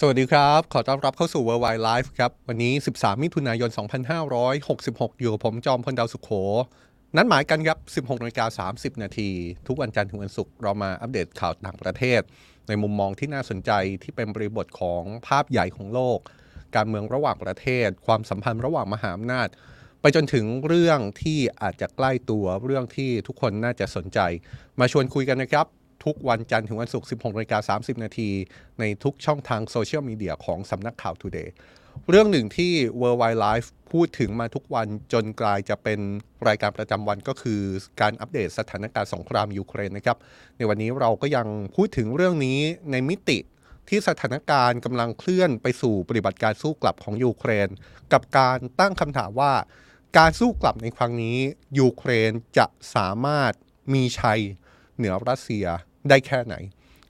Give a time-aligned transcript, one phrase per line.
[0.00, 3.70] สวัสดีครับ ขอต้อนรับเข้าสู่ Worldwide Life ครับ วันนี้ 13 มิถุนายน
[4.44, 6.30] 2566 อยู่กับผมจอมพลดาวสุขโข
[7.16, 9.30] นัดหมายกันครับ 16นาฬิกา30 นาที
[9.66, 12.20] ทุกวันจันทร์ถึงวันศุกร์เรามาอัปเดตข่าวต่างประเทศ
[12.68, 13.70] ในมุมมองที่น่าสนใจ
[14.02, 16.18] ที่เป็นบริบทของภาพใหญ่ของโลก
[16.76, 19.48] การเมืองระหว่างประเทศ ความสัมพันธ์ระหว่างมหาอำนาจ
[20.00, 24.18] ไปจนถึงเรื่องที่อาจจะใกล้ตัวเรื่องที่ทุกคนน่าจะสนใจ
[24.80, 25.66] มาชวนคุยกันนะครับ
[26.04, 28.30] ทุกวันจันทร์ถึงวันศุกร์16นาฬิกา30 นาที
[28.80, 31.48] ในทุกช่องทางโซเชียลมีเดียของสำนักข่าว Today
[32.08, 36.00] เรื่องหนึ่งที่ Worldwide Life พูดถึงมาทุกวันจนกลายจะเป็น
[36.48, 37.60] รายการประจำวันก็คือ
[38.00, 40.16] การอัปเดตสถานการณ์สงครามยูเครนนะครับ
[40.56, 42.58] ในวันนี้เราก็ยังพูดถึงเรื่องนี้
[42.90, 43.38] ในมิติ
[43.88, 47.68] ที่สถานการณ์กำลังเคลื่อนไปสู่ปฏิบัติการสู้กลับของยูเครน
[48.12, 49.52] กับการตั้งคำถามว่า
[50.18, 51.36] การสู้กลับในครั้งนี้
[51.78, 53.52] ยูเครนจะสามารถ
[53.94, 54.40] มีชัย
[54.96, 55.66] เหนือรัสเซีย
[56.08, 56.54] ได้แค่ไหน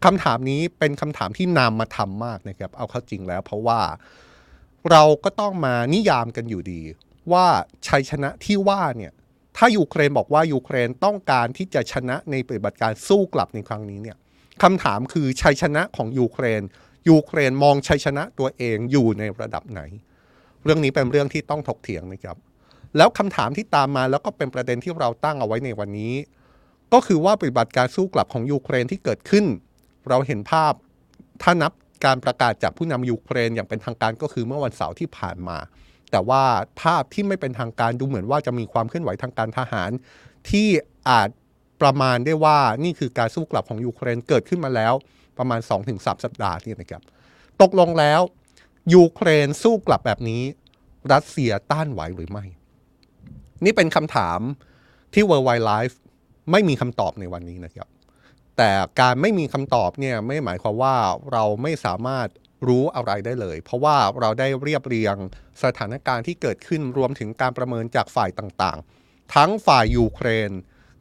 [0.04, 3.80] คำถามนี้เป็นคำถามที่นำมาทำมากนะครับ เอาเข้าจริงแล้ว เพราะว่า
[4.90, 6.82] เราก็ต้องมานิยามกันอยู่ดี
[7.32, 7.46] ว่า
[7.88, 9.12] ชัยชนะที่ว่าเนี่ย
[9.56, 14.16] ถ้ายูเครนบอกว่ายูเครนต้องการที่จะชนะในปฏิบัติการสู้กลับในครั้งนี้เนี่ย
[14.62, 16.62] คำถามคือชัยชนะของยูเครน
[17.10, 19.80] ยูเครนมองชัยชนะตัวเองอยู่ในระดับไหน
[20.64, 22.36] เรื่องนี้เป็นเรื่องที่ต้องถกเถียงนะครับ
[22.96, 26.14] แล้วคำถามที่ตามมาแล้วก็เป็นประเด็นที่เราตั้งเอาไว้ในวันนี้
[26.92, 29.44] ก็คือว่าปฏิบัติการสู้กลับของยูเครนที่เกิดขึ้น
[30.08, 30.72] เราเห็นภาพ
[31.42, 31.72] ถ้านับ
[32.04, 35.58] การประกาศจากผู้นำยูเครนอย่างเป็นทางการก็คือเมื่อวันเสาร์ที่ผ่านมา
[36.10, 36.42] แต่ว่า
[36.82, 39.90] ภาพที่ไม่เป็นทางการดูเหมือนว่าจะมีความเคลื่อนไหวทางการทหาร
[40.50, 40.68] ที่
[41.08, 41.28] อาจ
[41.82, 44.94] ประมาณได้ว่านี่คือการสู้กลับของยูเครนเกิดขึ้นมาแล้ว
[45.38, 47.02] ประมาณ 2-3สัปดาห์นี่นะครับ
[47.62, 48.20] ตกลงแล้ว
[48.94, 50.42] ยูเครนสู้กลับแบบนี้
[51.12, 52.44] รัสเซียต้านไหวหรือไม่
[53.64, 54.40] นี่เป็นคำถาม
[55.14, 55.94] ที่ Worldwide Life
[56.50, 57.88] ไม่มีคำตอบในวันนี้นะครับ
[58.56, 60.96] แต่การไม่มีคำตอบเนี่ยไม่หมายความว่า
[61.32, 62.28] เราไม่สามารถ
[62.68, 65.16] รู้อะไรได้เลย เพราะว่าเราได้เรียบเรียง
[65.62, 70.50] สถานการณ์ที่เกิดขึ้นรวมถึงการประเมินจากฝ่ายต่างๆ ทั้งฝ่ายยูเครน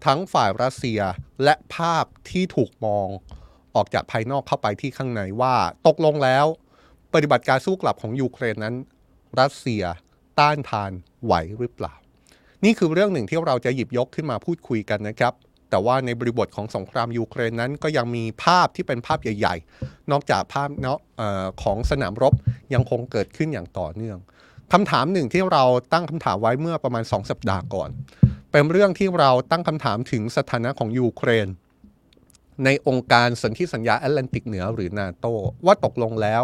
[0.06, 1.02] ทั้งฝ่ายรัสเซีย
[1.44, 3.08] และภาพที่ถูกมอง
[3.76, 5.56] ออกจากภายนอกเข้าไปที่ข้างในว่า
[5.88, 6.46] ตกลงแล้ว
[7.14, 8.76] ปฏิบัติการสู้กลับของยูเครนนั้น
[9.40, 9.84] รัสเซีย
[10.40, 10.92] ต้านทาน
[11.26, 11.94] ไหวหรือเปล่า
[12.64, 15.34] นี่คือเรื่องหนึ่งที่เราจะหยิบยกขึ้นมาพูดคุยกันนะครับ
[15.70, 21.00] แต่ว่าในบริบทของสงครามยูเครนนั้นก็ยังมีภาพที่เป็นภาพใหญ่ ๆ นอกจากภาพเนาะ
[21.64, 22.34] ของสนามรบ
[22.74, 24.18] ยังคงเกิดขึ้นอย่างต่อเนื่อง
[24.74, 25.64] คำถามหนึ่งที่เรา
[25.94, 27.90] ตั้งคำถามไว้เมื่อประมาณ 2 สัปดาห์ก่อน
[28.52, 31.48] เป็นเรื่องที่เราตั้งคำถามถึงสถานะของยูเครน
[32.66, 35.26] ในองค์การสนธิสัญญาแอตแลนติกเหนือหรือนาโต
[35.66, 36.44] ว่าตกลงแล้ว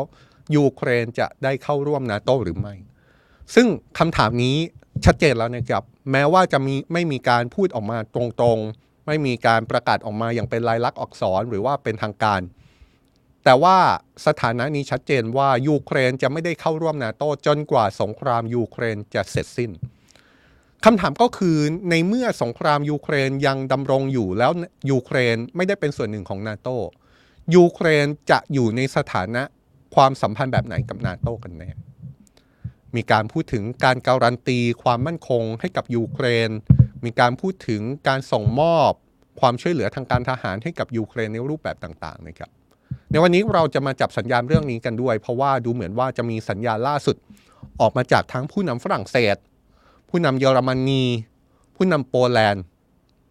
[0.56, 2.74] ยูเครนจะได้เข้าร่วมนาโตหรือไม่
[3.56, 3.68] ซึ่ง
[4.00, 4.58] คำถามนี้
[5.06, 12.42] ชัดเจนแล้วนะครับ แม้ว่าจะมีไม่มีการพูดออกมาตรงๆ ไม่มีการประกาศออกมาอย่างเป็นลายลักษณ์อักษรหรือว่าเป็นทางการ
[13.44, 13.78] แต่ว่า
[14.26, 19.72] สถานะนี้ชัดเจนว่ายูเครนจะไม่ได้เข้าร่วมนาโตจนกว่าสงครามยูเครนจะเสร็จสิ้น
[20.86, 21.58] คำถามก็คือ
[21.90, 24.52] ในเมื่อสงครามยูเครนยังดำรงอยู่แล้ว
[24.92, 26.70] ยูเครนไม่ได้เป็นส่วนหนึ่งของนาโต
[27.56, 29.44] ยูเครนจะอยู่ในสถานะ
[29.96, 31.70] ความสัมพันธ์แบบไหนกับนาโตกันแน่
[32.96, 36.50] มีการพูดถึงการการันตีความมั่นคงให้กับยูเครน
[37.06, 38.92] มีการพูดถึงการส่งมอบ
[39.40, 42.50] ความช่วยเหลือทางการทหารให้กับยูเครนในรูปแบบต่างๆนะครับ
[43.12, 47.16] ในวันนี้เราจะมาจับสัญญาณเรื่องนี้กันด้วย เพราะว่าดูเหมือนว่าจะมีสัญญาณล่าสุด
[47.82, 49.38] ออกมาจากทั้งผู้นำฝรั่งเศส
[50.10, 51.04] ผู้นำเยอรมนี
[51.76, 52.64] ผู้นำโปแลนด์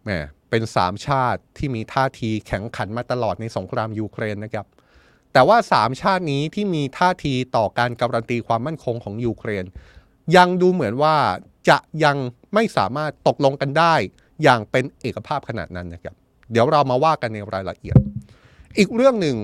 [0.03, 0.11] แหม
[0.49, 4.65] เป็นสามชาติที่มีท่าทีแข็งขันมาตลอดในสงครามยูเครนนะครับ
[5.33, 9.65] แต่ว่าสามชาตินี้ที่มีท่าทีต่อการการันตีความมั่นคงของยูเครน
[10.35, 11.15] ยังดูเหมือนว่า
[11.69, 12.17] จะยัง
[12.53, 13.93] ไม่สามารถตกลงกันได้
[14.43, 16.15] อย่างเป็นเอกภาพขนาดนั้นนะครับ
[16.51, 17.97] เดี๋ยวเรามาว่ากันในรายละเอียด
[18.77, 19.37] อีกเรื่องหนึ่ง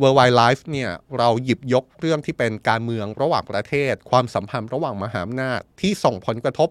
[0.00, 6.68] Worldwide Life เนี่ยเราหยิบยกเรื่องที่เป็นการเมืองระหว่างประเทศ ความสัมพันธ์ระหว่างมหาอำนาจที่ส่งผลกระทบ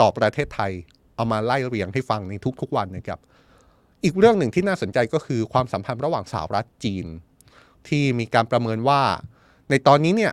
[0.00, 0.72] ต่อประเทศไทย
[1.14, 3.20] เอามาไล่เรียงให้ฟังในทุกๆวันนะครับ
[4.04, 7.06] อีกเรื่องหนึ่งที่น่าสนใจก็คือความสัมพันธ์ระหว่างสหรัฐจีน
[7.88, 9.02] ที่มีการประเมินว่า
[9.70, 10.32] ในตอนนี้เนี่ย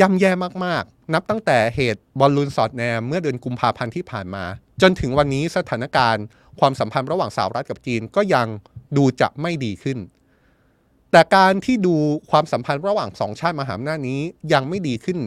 [0.00, 0.30] ย่ำแย่
[0.64, 4.44] มากๆ นับตั้งแต่เหตุบอลลูนสอดแนมเมื่อเดือนกุมภาพันธ์ที่ผ่านมา
[4.82, 6.24] จนถึงวันนี้สถานการณ์
[6.60, 8.46] ความสัมพันธ์ระหว่างสหรัฐกับจีนก็ยัง
[8.96, 9.98] ดูจะไม่ดีขึ้น
[11.10, 11.96] แต่การที่ดู
[12.30, 14.20] ความสัมพันธ์ระหว่างสองชาติมหาอำนาจนี้
[14.52, 15.18] ยังไม่ดีขึ้น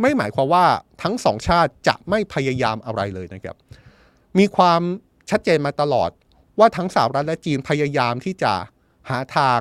[0.00, 0.64] ไม่หมายความว่า
[1.02, 3.56] ทั้งสองชาติจะไม่พยายามอะไรเลยนะครับ
[4.38, 4.82] มีความ
[5.30, 6.10] ชัดเจนมาตลอด
[6.58, 8.52] ว่าทั้งสหรัฐและจีนพยายามที่จะ
[9.10, 9.60] หาทาง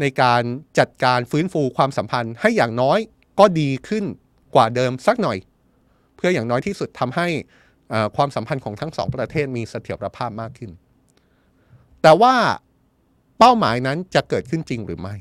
[0.00, 0.42] ในการ
[0.78, 2.98] จัดการฟื้นฟูความสัมพันธ์ให้อย่างน้อย
[3.38, 4.04] ก็ดีขึ้น
[4.54, 5.38] กว่าเดิมสักหน่อย
[6.16, 7.26] เพื่ออย่างน้อยที่สุดทำให้
[8.16, 10.70] ความสัมพันธ์ของทั้งสองประเทศมีเสถียรภาพมากขึ้น
[12.02, 12.34] แต่ว่า
[13.38, 15.16] เป้าหมายนั้นจะเกิดขึ้นจริงหรือไม่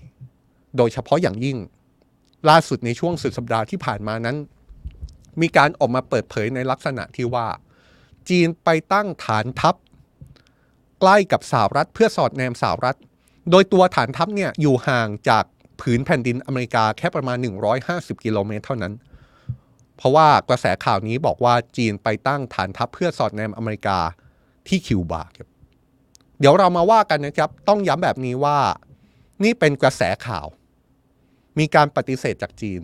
[0.78, 1.58] โดยเฉพาะอย่างยิ่ง
[2.50, 4.38] ล่าสุดในช่วงสุดสัปดาห์ที่ผ่านมานั้น
[5.42, 7.48] มีการออกมาเปิดเผยในลักษณะที่ว่า
[8.30, 9.76] จีนไปตั้งฐานทัพ
[11.00, 12.98] ใกล้กับสหรัฐเพื่อสอดแนมสหรัฐ
[13.52, 15.46] โดยตัวฐานทัพเนี่ยอยู่ห่างจาก
[15.82, 17.38] ผืนแผ่นดินอเมริกาแค่ประมาณ
[17.82, 18.94] 150 กิโลเมตรเท่านั้น
[19.98, 23.98] เพราะว่ากระแสข่าวนี้บอกว่าจีนไปตั้งฐานทัพเพื่อสอดแนมอเมริกา
[24.68, 25.48] ที่คิวบาครับ
[26.40, 28.58] เดี๋ยวเรามาว่ากันนะครับ ต้องย้ำแบบนี้ว่า
[29.44, 30.48] นี่เป็นกระแสข่าว
[31.60, 32.82] มีการปฏิเสธจากจีน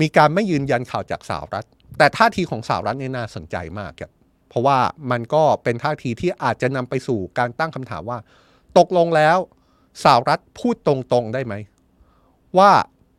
[0.00, 1.66] มีการไม่ยืนยันข่าวจากสหรัฐ
[1.98, 4.12] แต่ท่าทีของสหรัฐนี่น่าสนใจมากครับ
[4.48, 4.78] เพราะว่า
[5.10, 8.18] มันก็เป็นท่าทีที่อาจจะนำไปสู่การตั้งคำถามว่า
[8.78, 9.36] ตกลงแล้ว
[10.02, 11.54] สหรัฐพูดตรงๆได้ไหม
[12.58, 12.70] ว่า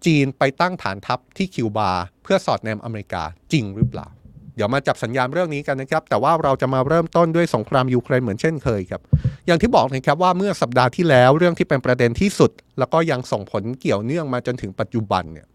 [0.06, 1.92] จีนไปตั้งฐานทัพที่คิวบา
[2.24, 4.08] เพื่อสอดแนมอเมริกาจริงหรือเปล่า
[4.56, 9.02] เดี๋ยวมาจับสัญญาณเรื่องนี้กันนะครับ แต่ว่าเราจะมาเริ่มต้นด้วยสงครามยูเครนเหมือนเช่นเคยครับ
[9.46, 15.48] อย่างที่บอกนะครับว่าเมื่อสัปดาห์ที่แล้วเรื่องที่เป็นประเด็นที่สุด แล้วก็ยังส่งผลเกี่ยวเนื่องมาจนถึงปัจจุบันเนี่ย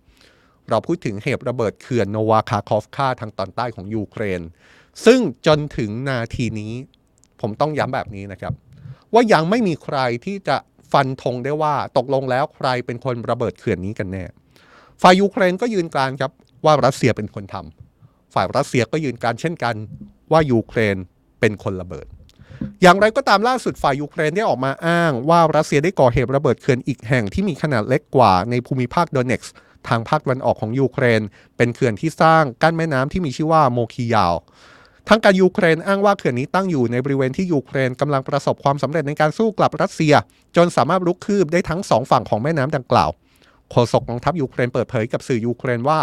[0.70, 4.40] เราพูดถึงเหตุระเบิดเขื่อนโนวาคาคอฟคาทางตอนใต้ของยูเครน
[5.05, 6.73] ซึ่งจนถึงนาทีนี้
[7.40, 8.55] ผมต้องย้ำแบบนี้นะครับ
[9.12, 10.56] ว่ายังไม่มีใครที่จะ
[10.92, 14.25] ฟันธงได้ว่าตกลงแล้วใครเป็นคนระเบิดเขื่อนนี้กันแน่
[15.02, 16.31] ฝ่ายยูเครนก็ยืนกรานครับ
[16.64, 19.75] ว่ารัสเซียเป็นคนทำฝ่ายรัสเซียก็ยืนกรานเช่นกัน
[20.32, 20.96] ว่ายูเครน
[21.40, 22.06] เป็นคนระเบิด
[22.82, 29.54] อย่างไรก็ตามล่าสุดฝ่ายยูเครนได้ออกมาอ้างว่ารัสเซียได้ก่อเหตุระเบิดเขื่อนอีกแห่งที่มีขนาดเล็กกว่าในภูมิภาคโดเนตสก์
[29.88, 31.22] ทางภาคตะวันออกของยูเครน
[31.56, 34.35] เป็นเขื่อนที่สร้างกั้นแม่น้ำที่มีชื่อว่าโมครียาลี
[35.12, 40.15] ทางการยูเครนอ้างว่าเขื่อนนี้ตั้งอยู่ในบริเวณที่ยูเครนกำลังประสบความสำเร็จในการสู้กลับรัสเซีย
[40.57, 43.11] จนสามารถรุกคืบได้ทั้งสองฝั่งของแม่น้ำดังกล่าว
[43.71, 45.99] โฆษกกองทัพยูเครนเปิดเผยกับสื่อยูเครนว่า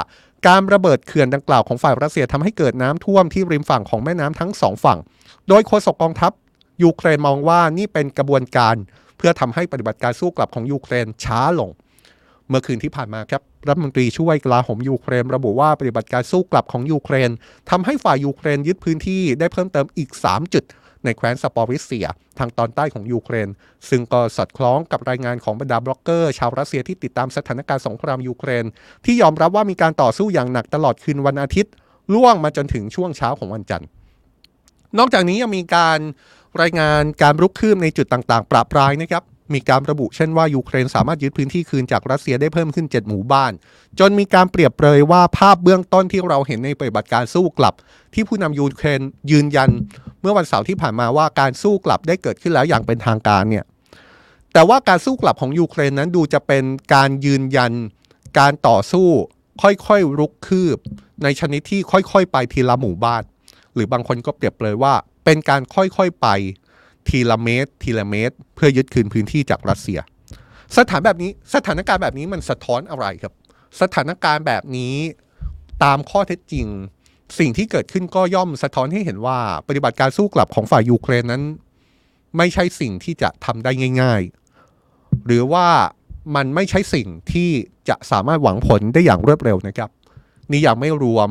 [0.48, 5.00] การระเบิดเขื่อนดังกล่าวของฝ่ายรัสเซียทำให้เกิดน้ำท่วมที่ริมฝั่งของแม่น้ำทั้งสองฝั่ง
[5.50, 6.32] โดยโฆษกกองทัพ
[6.84, 8.76] ยูเครนมองว่านี่เป็นกระบวนการ
[9.18, 11.70] เพื่อทำให้ปฏิบัติการสู้กลับของยูเครนช้าลง
[12.50, 17.30] เมื่อคืนที่ผ่านมาครับรัฐมนตรีช่วยกลาโหมยูเครนระบุว่าปฏิบัติการสู้กลับของยูเครน
[17.70, 20.64] ทำให้ฝ่ายยูเครนยึดพื้นที่ได้เพิ่มเติมอีก 3 จุด
[21.04, 22.08] ในแคว้นซาปอริซเซีย
[22.40, 23.50] ทางตอนใต้ของยูเครน
[23.90, 28.66] ซึ่งก็สอดคล้องกับรายงานของบรรดาบล็อกเกอร์ชาวรัสเซียที่ติดตามสถานการณ์สงครามยูเครน
[29.06, 31.74] ที่ยอมรับว่ามีการต่อสู้อย่างหนักตลอดคืนวันอาทิตย์
[32.14, 33.88] ล่วงมาจนถึงช่วงเช้าของวันจันทร์
[34.98, 36.00] นอกจากนี้ยังมีการ
[36.62, 39.24] รายงานการรุกคืบในจุดต่างๆ ประปรายนะครับ
[39.54, 43.52] มีการระบุเช่นว่ายูเครนสามารถยึดพื้นที่คืนจากรัสเซียได้เพิ่มขึ้น 7 หมู่บ้าน
[44.00, 47.74] จนมีการเปรียบเปรยว่าภาพเบื้องต้นที่เราเห็นในปฏิบัติการสู้กลับ
[48.14, 49.02] ที่ผู้นำยูเครน
[49.32, 49.70] ยืนยัน
[50.22, 53.66] เมื่อวันเสาร์ที่ผ่านมาว่าการสู้กลับได้เกิดขึ้นแล้วอย่างเป็นทางการเนี่ย
[54.54, 56.64] แต่ว่าการสู้กลับของยูเครนนั้นดูจะเป็น
[56.94, 57.72] การยืนยัน
[58.40, 59.08] การต่อสู้
[59.62, 60.78] ค่อยๆรุกคืบ
[61.24, 63.24] ในชนิดที่ค่อยๆ ไปทีละหมู่บ้าน
[63.74, 64.94] หรือบางคนก็เปรียบเลยว่า
[65.26, 66.28] เป็นการค่อยๆไป
[67.10, 70.00] ทีละเมตร ทีละเมตร เพื่อยึดคืนพื้นที่จากรัสเซีย
[70.78, 73.34] สถานแบบนี้สถานการณ์แบบนี้มันสะท้อนอะไรครับ
[73.82, 74.96] สถานการณ์แบบนี้
[75.84, 76.68] ตามข้อเท็จจริง
[77.40, 81.44] สิ่งที่เกิดขึ้นก็ย่อมสะท้อนให้เห็นว่า ปฏิบัติการสู้กลับของฝ่ายยูเครนนั้น
[82.38, 83.72] ไม่ใช่สิ่งที่จะทำได้
[84.02, 84.22] ง่าย
[84.74, 85.68] ๆ หรือว่า
[86.36, 87.50] มันไม่ใช่สิ่งที่
[87.90, 89.90] จะสามารถหวังผลได้อย่างรวดเร็วนะครับ
[90.52, 91.30] นี่ยังไม่รวม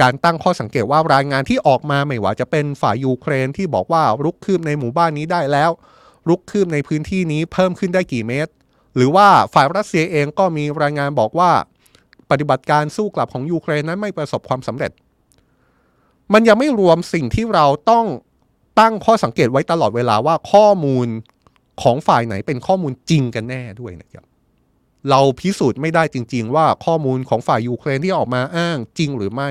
[0.00, 5.70] การตั้งข้อสังเกตว่ารายงานที่ออกมาไม่ว่าจะเป็นฝ่ายยูเครนที่บอกว่ารุกคืบในหมู่บ้านนี้ได้แล้ว
[6.28, 8.52] รุกคืบในพื้นที่นี้เพิ่มขึ้นได้กี่เมตร
[8.96, 11.50] หรือว่าฝ่ายรัสเซียเองก็มีรายงานบอกว่า
[12.30, 14.92] ปฏิบัติการสู้กลับของยูเครนนั้นไม่ประสบความสำเร็จ
[16.32, 18.06] มันยังไม่รวมสิ่งที่เราต้อง
[18.80, 21.08] ตั้งข้อสังเกตไว้ตลอดเวลาว่าข้อมูล
[21.82, 24.24] ของฝ่ายไหนเป็นข้อมูลจริงกันแน่ด้วยนะครับ
[25.10, 29.50] เราพิสูจน์ไม่ได้จริง ๆ ว่าข้อมูลของฝ่ายยูเครนที่ออกมาอ้างจริงหรือไม่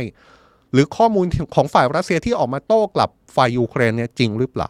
[0.72, 4.70] หรือข้อมูลของฝ่ายรัสเซียที่ออกมาโต้กลับฝ่ายยูเครนเนี่ยจริงหรือเปล่า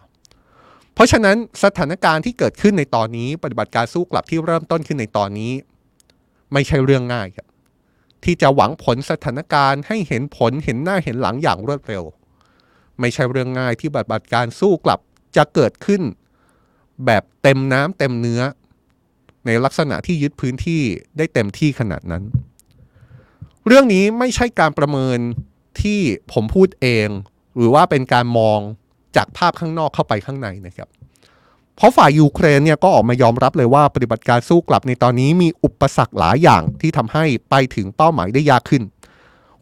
[0.94, 5.52] เพราะฉะนั้นสถานการณ์ที่เกิดขึ้นในตอนนี้ปฏิบัติการสู้กลับที่เริ่มต้นขึ้นในตอนนี้
[6.54, 7.48] ไม่ใช่เรื่องง่ายครับ
[8.24, 12.04] ที่จะหวังผลสถานการณ์ให้เห็นผลเห็นหน้าเห็นหลังอย่างรวดเร็ว
[13.00, 15.00] ไม่ใช่เรื่องง่ายที่ปฏิบัติการสู้กลับ
[15.36, 16.02] จะเกิดขึ้น
[17.06, 18.42] แบบเต็มน้ำเต็มเนื้อ
[19.46, 20.82] ในลักษณะที่ยึดพื้นที่
[21.18, 22.24] ได้เต็มที่ขนาดนั้น
[23.68, 25.20] เรื่องนี้ไม่ใช่การประเมิน
[25.84, 26.00] ที่
[26.34, 27.08] ผมพูดเอง
[27.56, 28.60] หรือว่าเป็นการมอง
[29.16, 30.90] จากภาพข้างนอกเข้าไปข้างในนะครับ
[31.76, 38.84] เพราะฝ่ายยูเครนเนี่ยก็ออกมายอมรับเลยว่าปฏิบัติการสู้กลับในตอนนี้มีอุปสรรคหลายอย่างที่ทำให้ไปถึงเป้าหมายได้ยากขึ้น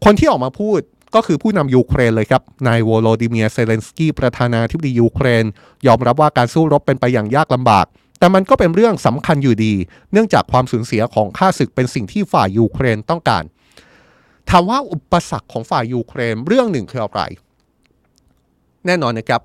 [0.04, 0.80] คนที่ออกมาพูด
[1.16, 5.46] ก็คือผู้นำยูเครนเลยครับ นายโวโลดิเมียร์ เซเลนสกี้ประธานาธิบดียูเครน
[5.88, 7.86] ยอมรับว่าการสู้รบเป็นไปอย่างยากลำบาก
[8.20, 9.74] แต่มันก็เป็นเรื่องสำคัญอยู่ดี
[10.12, 13.44] เนื่องจากความสูญเสียของข้าศึกเป็นสิ่งที่ฝ่ายยูเครนต้องการ
[14.50, 17.22] ถามว่าอุปสรรคของฝ่ายยูเครนเรื่องหนึ่งคืออะไร
[18.86, 19.42] แน่นอนนะครับ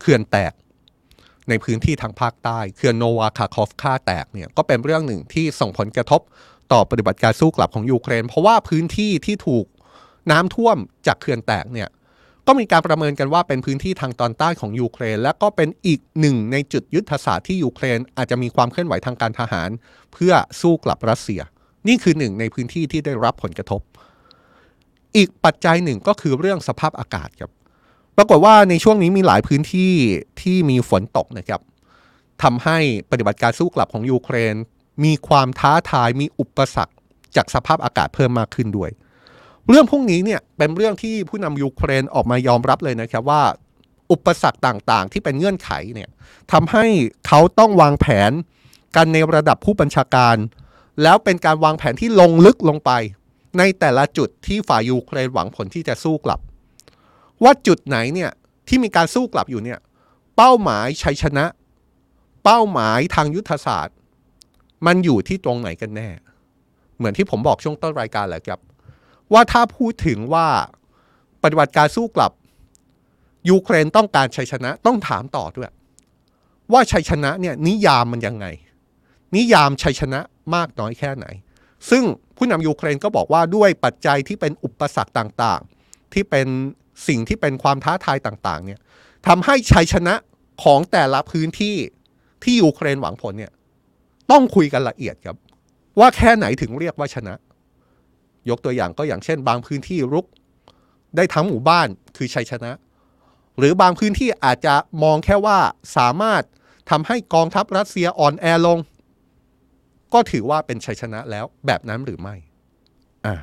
[0.00, 0.52] เขื่อนแตก
[1.48, 6.20] ในพื้นที่ทางภาคใต้เขื่อนโนวาคาคอฟค่าแตกเนี่ยก็เป็นเรื่องหนึ่งที่ส่งผลกระทบ
[6.72, 9.66] ต่อปฏิบัติการสู้กลับของยูเครน เพราะว่าพื้นที่ที่ถูก
[10.30, 11.88] น้ำท่วมจากเขื่อนแตกเนี่ย
[12.46, 19.70] ก็มีการประเมินกันว่าเป็นพื้นที่ทางตอนใต้ของยูเครน และก็เป็นอีกหนึ่งในจุดยุทธศาสตร์ที่ยูเครน อาจจะมีความเคลื่อนไหวทางการทหาร
[20.12, 21.40] เพื่อสู้กลับรัสเซีย
[21.88, 23.80] นี่คือหนึ่งในพื้นที่ที่ได้รับผลกระทบ
[25.16, 27.50] อีกปัจจัยหนึ่งก็คือเรื่องสภาพอากาศครับ
[28.16, 29.92] ปรากฏว่าในช่วงนี้มีหลายพื้นที่
[30.40, 31.60] ที่มีฝนตกนะครับ
[32.42, 32.78] ทำให้
[33.10, 34.54] ปฏิบัติการสู้กลับของยูเครน
[35.04, 36.94] มีความท้าทายมีอุปสรรค
[37.36, 38.90] จากสภาพอากาศเพิ่มมากขึ้นด้วย
[39.68, 43.42] เรื่องพวกนี้เนี่ยเป็นเรื่องที่ผู้นำยูเครนออกมายอมรับเลยนะครับว่า
[44.12, 46.08] อุปสรรคต่างๆ ที่เป็นเงื่อนไขเนี่ย
[46.52, 46.84] ทำให้
[47.26, 48.32] เขาต้องวางแผน
[48.96, 50.36] กันในระดับผู้บัญชาการ
[51.02, 52.90] แล้วเป็นการวางแผนที่ลงลึกลงไป
[53.58, 56.40] ในแต่ละจุดที่ฝ่ายยูเครนหวังผลที่จะสู้กลับ
[57.42, 58.30] ว่าจุดไหนเนี่ย
[58.68, 59.78] ที่มีการสู้กลับอยู่เนี่ย
[60.36, 61.44] เป้าหมายชัยชนะ
[62.44, 63.96] เป้าหมายทางยุทธศาสตร์
[64.86, 66.08] มันอยู่ที่ตรงไหนกันแน่
[66.96, 68.60] เหมือนที่ผมบอกช่วงต้นรายการแหละครับ
[69.32, 70.46] ว่าถ้าพูดถึงว่า
[71.42, 72.32] ปฏิบัติการสู้กลับ
[73.50, 75.70] ยูเครนต้องการชัยชนะต้องถามต่อด้วย
[76.72, 78.46] ว่าชัยชนะเนี่ยนิยามมันยังไง
[79.36, 80.20] นิยามชัยชนะ
[80.54, 81.26] มากน้อยแค่ไหน
[81.90, 82.04] ซึ่ง
[82.36, 86.46] ผู้นำยูเครนก็บอกว่าด้วยปัจจัยที่เป็นอุปสรรคต่างๆ ที่เป็น
[87.08, 88.80] สิ่งที่เป็นความท้าทายต่างๆเนี่ย
[89.26, 90.14] ทำให้ชัยชนะ
[90.62, 91.76] ของแต่ละพื้นที่
[92.42, 93.52] ที่ยูเครนหวังผลเนี่ย
[94.30, 95.36] ต้องคุยกันละเอียดครับ
[95.98, 97.34] ว่าแค่ไหนถึงเรียกว่าชนะ
[98.50, 100.26] ยกตัวอย่างก็อย่างเช่น บางพื้นที่รุก
[101.16, 102.72] ได้ทั้งหมู่บ้านคือชัยชนะ
[103.58, 105.58] หรือบางพื้นที่อาจจะมองแค่ว่า
[105.96, 106.42] สามารถ
[106.90, 108.78] ทำให้กองทัพรัสเซียอ่อนแอลง
[110.16, 112.36] ก็ถือว่าเป็นชัยชนะแล้วแบบนั้นหรือไม่
[113.26, 113.36] อ่า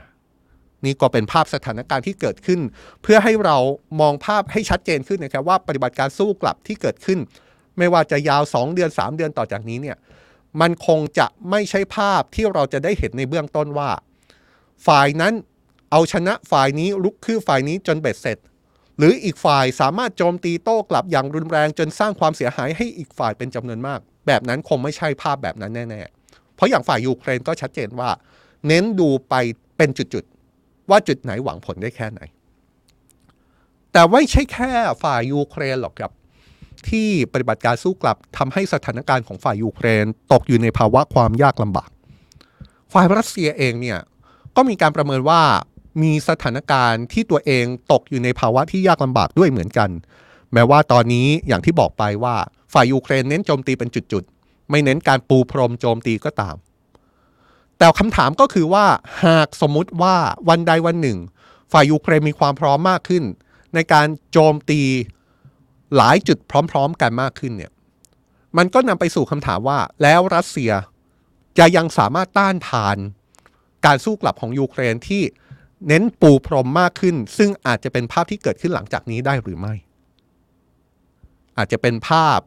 [0.86, 2.60] นี่ก็เป็นภาพสถานการณ์ที่เกิดขึ้น
[3.02, 3.58] เพื่อให้เรา
[4.02, 7.20] มองภาพให้ชัดเจนขึ้นนะครับว่าปฏิบัติการสู้กลับที่เกิดขึ้น
[7.78, 9.98] ไม่ว่าจะยาว 2 เดือน 3 เดือนต่อจากนี้เนี่ย
[10.62, 13.90] มันคงจะไม่ใช่ภาพที่เราจะได้เห็นในเบื้องต้นว่า
[14.88, 15.34] ฝ่ายนั้น
[15.92, 18.38] เอาชนะฝ่ายนี้ลุกคือฝ่ายนี้จนเบ็ดเสร็จ
[18.98, 26.23] หรืออีกฝ่ายสามารถโจมตีโต้กลับอย่างรุนแรงจนสร้างความเสียหายให้อีกฝ่ายเป็นจำนวนมาก แบบนั้นคงไม่ใช่ภาพแบบนั้นแน่ๆ
[26.56, 28.10] เพราะอย่างฝ่ายยูเครนก็ชัดเจนว่า
[28.68, 29.34] เน้นดูไป
[29.78, 32.22] เป็นจุดๆ ว่าจุดไหนหวังผลได้แค่ไหน
[33.92, 34.70] แต่ไม่ใช่แค่
[35.04, 36.12] ฝ่ายยูเครนหรอกครับ
[36.90, 41.90] ที่ปฏิบัติการสู้กลับทำให้สถานการณ์ของฝ่ายยูเครนตกอยู่ในภาวะความยากลำบาก
[42.94, 44.00] ฝ่ายรัสเซียเองเนี่ย
[44.56, 45.42] ก็มีการประเมินว่า
[46.02, 49.90] มีสถานการณ์ที่ตัวเองตกอยู่ในภาวะที่ยากลำบากด้วยเหมือนกัน
[50.54, 52.36] แม้ว่าตอนนี้อย่างที่บอกไปว่า
[52.74, 54.33] ฝ่ายยูเครนเน้นโจมตีเป็นจุดๆ
[54.70, 56.56] ไม่เน้นการปูพรมโจมตีก็ตาม
[57.78, 58.86] แต่คำถามก็คือว่า
[59.26, 60.16] หากสมมุติว่า
[60.50, 61.18] วันใดวันหนึ่ง
[61.72, 63.24] ฝ่ายยูเครนมีความพร้อมมากขึ้น
[63.74, 64.82] ในการโจมตี
[65.96, 66.38] หลายจุด
[66.72, 67.72] พร้อม ๆ กันมากขึ้นเนี่ย
[68.58, 70.72] มันก็นำไปสู่คำถามว่าแล้วรัสเซีย
[71.58, 72.98] จะยังสามารถต้านทาน
[73.86, 75.24] การสู้กลับของยูเครนที่
[75.88, 79.74] เน้นปูพรมมากขึ้น ซึ่งอาจจะเป็นภาพที่เกิดขึ้นหลังจากนี้ได้หรือไม่
[81.58, 82.40] อาจจะเป็นภาพ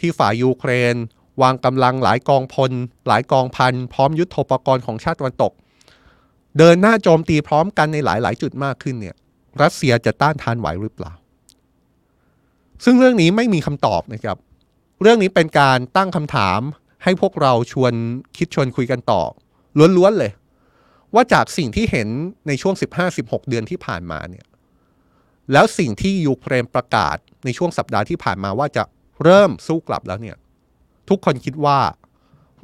[0.00, 0.94] ที่ฝ่ายยูเครน
[1.42, 2.72] วางกำลังหลายกองพล
[3.08, 5.52] หลายกองพัน พร้อมยุทโธปกรณ์ของชาติตะวันตก
[6.58, 9.16] เดินหน้าโจมตีพร้อมกันในหลาย ๆ จุดมากขึ้นเนี่ย
[9.62, 11.12] รัสเซียจะต้านทานไหวหรือเปล่า
[12.84, 14.38] ซึ่งเรื่องนี้ไม่มีคำตอบนะครับ
[15.02, 16.60] เรื่องนี้เป็นการตั้งคำถาม
[17.04, 17.92] ให้พวกเราชวน
[18.36, 19.22] คิดชวนคุยกันต่อ
[19.96, 20.32] ล้วน ๆ เลย
[21.14, 22.08] ว่าจากสิ่งที่เห็น
[22.46, 22.74] ในช่วง
[23.12, 24.46] 15-16 เดือนที่ผ่านมาเนี่ย
[25.52, 28.84] แล้วสิ่งที่ยูเครนประกาศในช่วงสัปดาห์ที่ผ่านมาว่าจะ
[29.24, 30.36] เริ่มสู้กลับแล้วเนี่ย
[31.08, 31.78] ทุกคนคิดว่า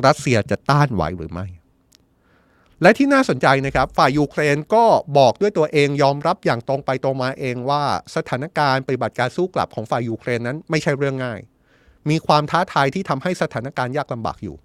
[0.07, 1.47] รัสเซียจะต้านไหวหรือไม่
[2.83, 4.85] และที่น่าสนใจนะครับ ฝ่ายยูเครนก็
[5.19, 7.83] บอกด้วยตัวเองยอมรับอย่างตรงไปตรงมาเองว่า
[8.17, 11.41] สถานการณ์ปฏิบัติการสู้กลับของฝ่ายยูเครนนั้นไม่ใช่เรื่องง่าย
[12.11, 14.57] มีความท้าทายที่ทำให้สถานการณ์ยากลำบากอยู่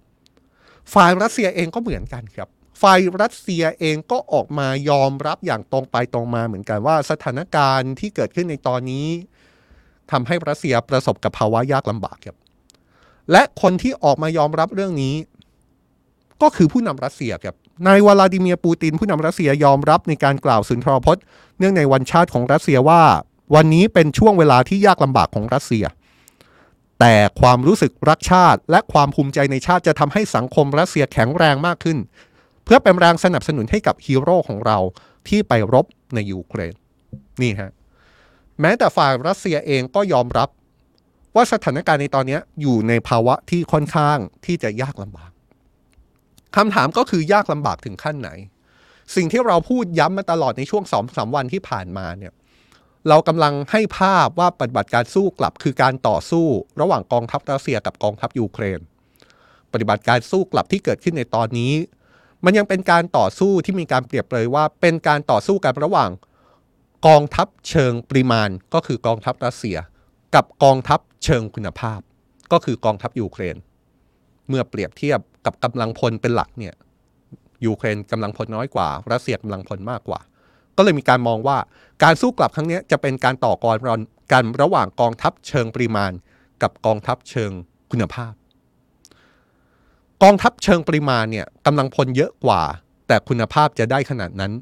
[0.94, 2.48] ฝ่ายรัสเซียเองก็เหมือนกันครับ
[2.82, 9.06] ฝ่ายรัสเซียเองก็ออกมายอมรับอย่างตรงไปตรงมาเหมือนกันว่าสถานการณ์ที่เกิดขึ้นในตอนนี้
[10.10, 12.36] ทำให้รัสเซียประสบกับภาวะยากลำบากครับ
[13.32, 15.14] และคนที่ออกมายอมรับเรื่องนี้
[16.42, 17.54] ก็คือผู้นำรัสเซียครับ
[17.86, 21.22] นายวลาดิเมียร์ปูตินผู้นำรัสเซียยอมรับในการกล่าวสุนทรพจน์
[21.58, 23.02] เนื่องในวันชาติของรัสเซียว่า
[23.54, 25.84] วันนี้เป็นช่วงเวลาที่ยากลำบากของรัสเซีย
[27.00, 31.98] แต่ความรู้สึกรักชาติ และความภูมิใจในชาติจะทำให้สังคมรัสเซียแข็งแรงมากขึ้น
[32.64, 34.78] เพื่อเป็นแรงสนับสนุนให้กับฮีโร่ของเรา
[35.28, 36.74] ที่ไปรบในยูเครน
[37.42, 37.70] นี่ฮะ
[38.60, 40.48] แม้แต่ฝ่ายรัสเซียเองก็ยอมรับ
[41.36, 45.30] ว่าสถานการณ์ในตอนนี้อยู่ในภาวะที่ค่อนข้างที่จะยากลำบาก
[46.56, 48.30] คำถามก็คือยากลำบากถึงขั้นไหน
[49.14, 52.32] สิ่งที่เราพูดย้ำมาตลอดในช่วงสองสาวันที่ผ่านมาเนี่ย
[53.08, 56.46] เรากำลังให้ภาพว่าปฏิบัติการสู้กลับคือการต่อสู้
[56.80, 58.80] ระหว่างกองทัพรัสเซียกับกองทัพยูเครน
[59.72, 61.72] ปฏิบัติการสู้กลับที่เกิดขึ้นในตอนนี้
[62.44, 66.10] มันยังเป็นการต่อสู้ที่มีการเปรียบเลยว่า เป็นการต่อสู้กันระหว่าง
[67.06, 69.78] กองทัพเชิงปริมาณก็คือกองทัพรัสเซีย
[70.34, 72.00] กับกองทัพ เชิงคุณภาพ
[72.52, 73.56] ก็คือกองทัพยูเครน
[74.48, 76.74] เมื่อเปรียบเทียบกับกำลังพลเป็นหลักเนี่ย
[77.66, 80.20] ยูเครนกำลังพลน้อยกว่า รัสเซียกำลังพลมากกว่า
[80.76, 81.58] ก็เลยมีการมองว่า
[82.02, 83.76] การสู้กลับครั้งนี้จะเป็นการต่อกร
[84.32, 86.12] กันระหว่างกองทัพเชิงปริมาณ
[86.62, 87.50] กับกองทัพเชิง
[87.90, 88.32] คุณภาพ
[90.22, 92.62] กองทัพเชิงปริมาณเนี่ยกำลังพลเยอะกว่า
[93.06, 94.52] แต่คุณภาพจะได้ขนาดนั้น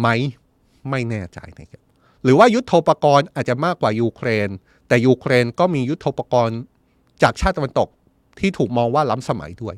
[0.00, 0.08] ไหม
[0.90, 1.82] ไม่แน่ใจนะครับ
[2.22, 4.48] หรือว่ายุทโธปกรณ์อาจจะมากกว่ายูเครน
[4.90, 6.58] แต่ยูเครนก็มียุทโธปกรณ์
[7.22, 7.88] จากชาติตะวันตก
[8.40, 9.76] ที่ถูกมองว่าล้ำสมัยด้วย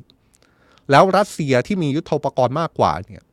[0.91, 3.23] แล้วรัสเซียที่มียุทโธปกรณ์มากกว่าเนี่ย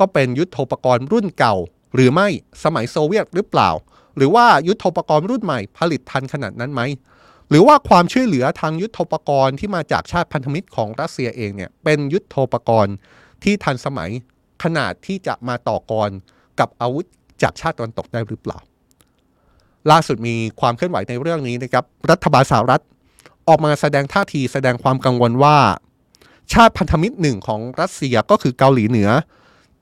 [0.00, 1.56] ก็เป็นยุทโธปกรณ์รุ่นเก่า
[1.94, 2.28] หรือไม่
[2.64, 3.70] สมัยโซเวียตหรือเปล่า
[4.16, 6.82] หรือว่ายุทโธปกรณ์รุ่นใหม่ผลิตทันขนาดนั้นไหม
[7.48, 12.94] หรือว่าความช่วยเหลือทางยุทโธปกรณ์ที่มาจากชาติพันธมิตรของรัสเซียเองเนี่ยเป็นยุทโธปกรณ์
[13.44, 14.10] ที่ทันสมัย
[14.62, 16.10] ขนาดที่จะมาต่อกร
[16.60, 17.04] กับอาวุธ
[17.42, 18.58] จากชาติตะวันตกได้หรือเปล่า
[19.90, 22.82] ล่าสุดมีความเคลื่อนไหวในเรื่องนี้นะครับรัฐบาลสหรัฐ
[23.48, 25.58] ออกมาแสดงท่าทีแสดงความกังวลว่า
[26.52, 29.10] ชาติพันธมิตรหนึ่งของรัสเซียก็คือเกาหลีเหนือ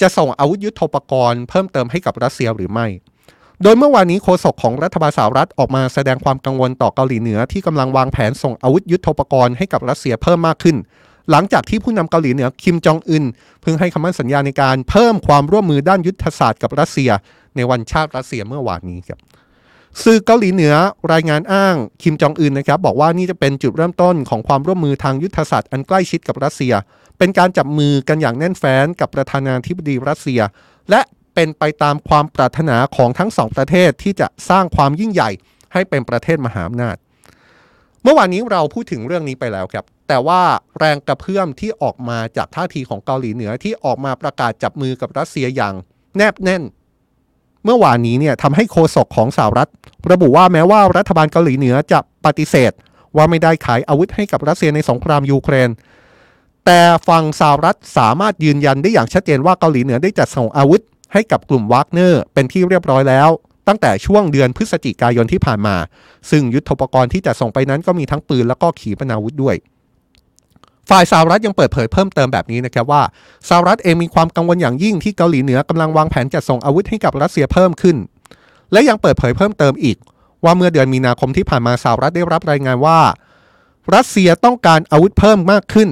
[0.01, 2.87] จะส่งอาวุธยุโทโธปกรณ์เพิ่มเติมให้กับรัสเซียหรือไม่
[3.63, 10.77] โดยเมื่อวานนี้โฆษกของรัฐบาลสหรัฐออกมาแสดงความกังวลต่อเกาหลีเหนือที่กำลังวางแผนส่งอาวุธยุโทโธปกรณ์ให้กับรัสเซียเพิ่มมากขึ้น
[11.31, 13.25] หลังจากที่ผู้นำเกาหลีเหนือคิมจองอึน
[13.63, 17.11] เพิ่งให้คำมั่นสัญญาในการเพิ่มความร่วมมือด้านยุทธศาสตร์กับรัสเซีย
[17.57, 19.19] ในวันชาติรัสเซียเมื่อวานนี้ครับ
[20.05, 20.75] สื่อเกาหลีเหนือ
[21.13, 26.75] รายงานอ้างคิมจองอึนนะครับบอกว่านี่จะเป็นจุดเริ่มต้นของความร่วมมือทางยุทธศาสตร์อันใกล้ชิดกับรัสเซีย
[27.19, 30.41] เป็นการจับมือกันอย่างแน่นแฟ้นกับประธานาธิบดีรัสเซีย
[30.91, 31.01] และ
[31.35, 35.31] เป็นไปตามความปรารถนาของทั้งสองประเทศที่จะสร้างความยิ่งใหญ่
[35.73, 36.97] ให้เป็นประเทศมหาอำนาจ
[38.03, 40.43] เมื่อวานนี้เราพูดถึงเรื่องนี้ไปแล้วครับ แต่ว่า
[40.79, 45.75] แรงกระเพื่อมที่ออกมาจากท่าทีของเกาหลีเหนือที่ออกมาประกาศจับมือกับรัสเซียอย่าง
[46.17, 46.63] แนบแน่น
[47.67, 49.69] เมื่อวานนี้เนี่ยทำให้โฆษกของสหรัฐ
[50.11, 52.73] ระบุว่าแม้ว่ารัฐบาลเกาหลีเหนือจะปฏิเสธ
[53.17, 55.71] ว่าไม่ได้ขายอาวุธให้กับรัสเซียในสงครามยูเครน
[56.67, 60.81] แต่ฝั่งสหรัฐสามารถยืนยันได้อย่างชัดเจนว่าเกาหลีเหนือได้จัดส่งอาวุธ
[61.13, 63.29] ให้กับกลุ่มวากเนอร์เป็นที่เรียบร้อยแล้ว
[63.69, 65.77] ตั้งแต่ช่วงเดือนพฤศจิกายนที่ผ่านมา
[66.31, 69.57] ซึ่งยุทธปกรณ์ที่จะส่งไปนั้นก็มีทั้งปืนแล้วก็ขีปนาวุธด้วย
[70.91, 73.03] ฝ่ายสหรัฐยังเปิดเผยเพิ่มเติมแบบนี้นะครับว่า
[73.49, 77.97] สหรัฐเองมีความกังวลอย่างยิ่งที่เกาหลีเหนือกำลังวางแผนจะส่งอาวุธให้กับรัสเซียเพิ่มขึ้น
[78.73, 79.97] และยังเปิดเผยเพิ่มเติมอีก
[80.45, 82.99] ว่าเมื่อเดือนมีนาคมที่ผ่านมาสหรัฐได้รับรายงานว่า
[83.95, 85.89] รัสเซียต้องการอาวุธเพิ่มมากขึ้น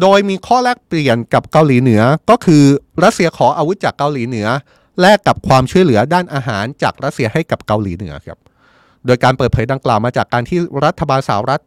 [0.00, 2.64] โดยมีข้อแลกเปลี่ยนกับเกาหลีเหนือก็คือ
[3.04, 4.48] รัสเซียขออาวุธจากเกาหลีเหนือ
[5.00, 8.38] แลกกับความช่วยเหลือด้านอาหารจากรัสเซียให้กับเกาหลีเหนือครับ
[9.06, 11.62] โดยการเปิดเผยดังกล่าวมาจากการที่รัฐบาลสหรัฐ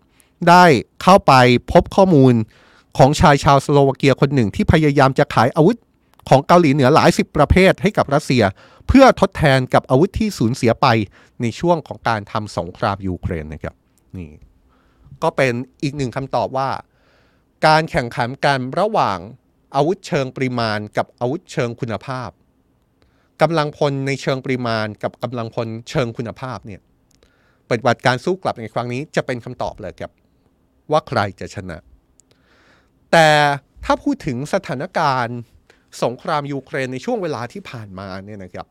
[0.50, 0.66] ได้
[1.04, 1.34] เข้าไป
[1.72, 2.34] พบข้อมูล
[2.98, 5.78] ของชายชาวสโลวาเกียคนหนึ่งที่พยายามจะขายอาวุธ
[6.30, 8.44] ของเกาหลีเหนือหลายสิบประเภทให้กับรัสเซีย
[8.88, 10.88] เพื่อทดแทนกับอาวุธที่สูญเสียไป
[11.42, 13.76] ในช่วงของการทำสงครามยูเครนนะครับ
[14.18, 14.32] นี่
[15.24, 16.70] ก็เป็นอีกหนึ่งคำตอบว่า
[17.68, 19.18] การแข่งขันกันระหว่าง
[19.76, 22.30] อาวุธเชิงปริมาณ กับอาวุธเชิงคุณภาพ
[23.42, 26.82] กำลังพลในเชิงปริมาณ กับกำลังพลเชิงคุณภาพเนี่ย
[27.70, 30.12] ปฏิบัติการสู้กลับในครั้งนี้จะเป็นคำตอบเลยครับ
[30.92, 31.78] ว่าใครจะชนะ
[33.12, 33.30] แต่
[33.86, 35.38] ถ้าพูดถึงสถานการณ์
[36.04, 38.68] สงครามยูเครนในช่วงเวลาที่ผ่านมาเนี่ยนะครับ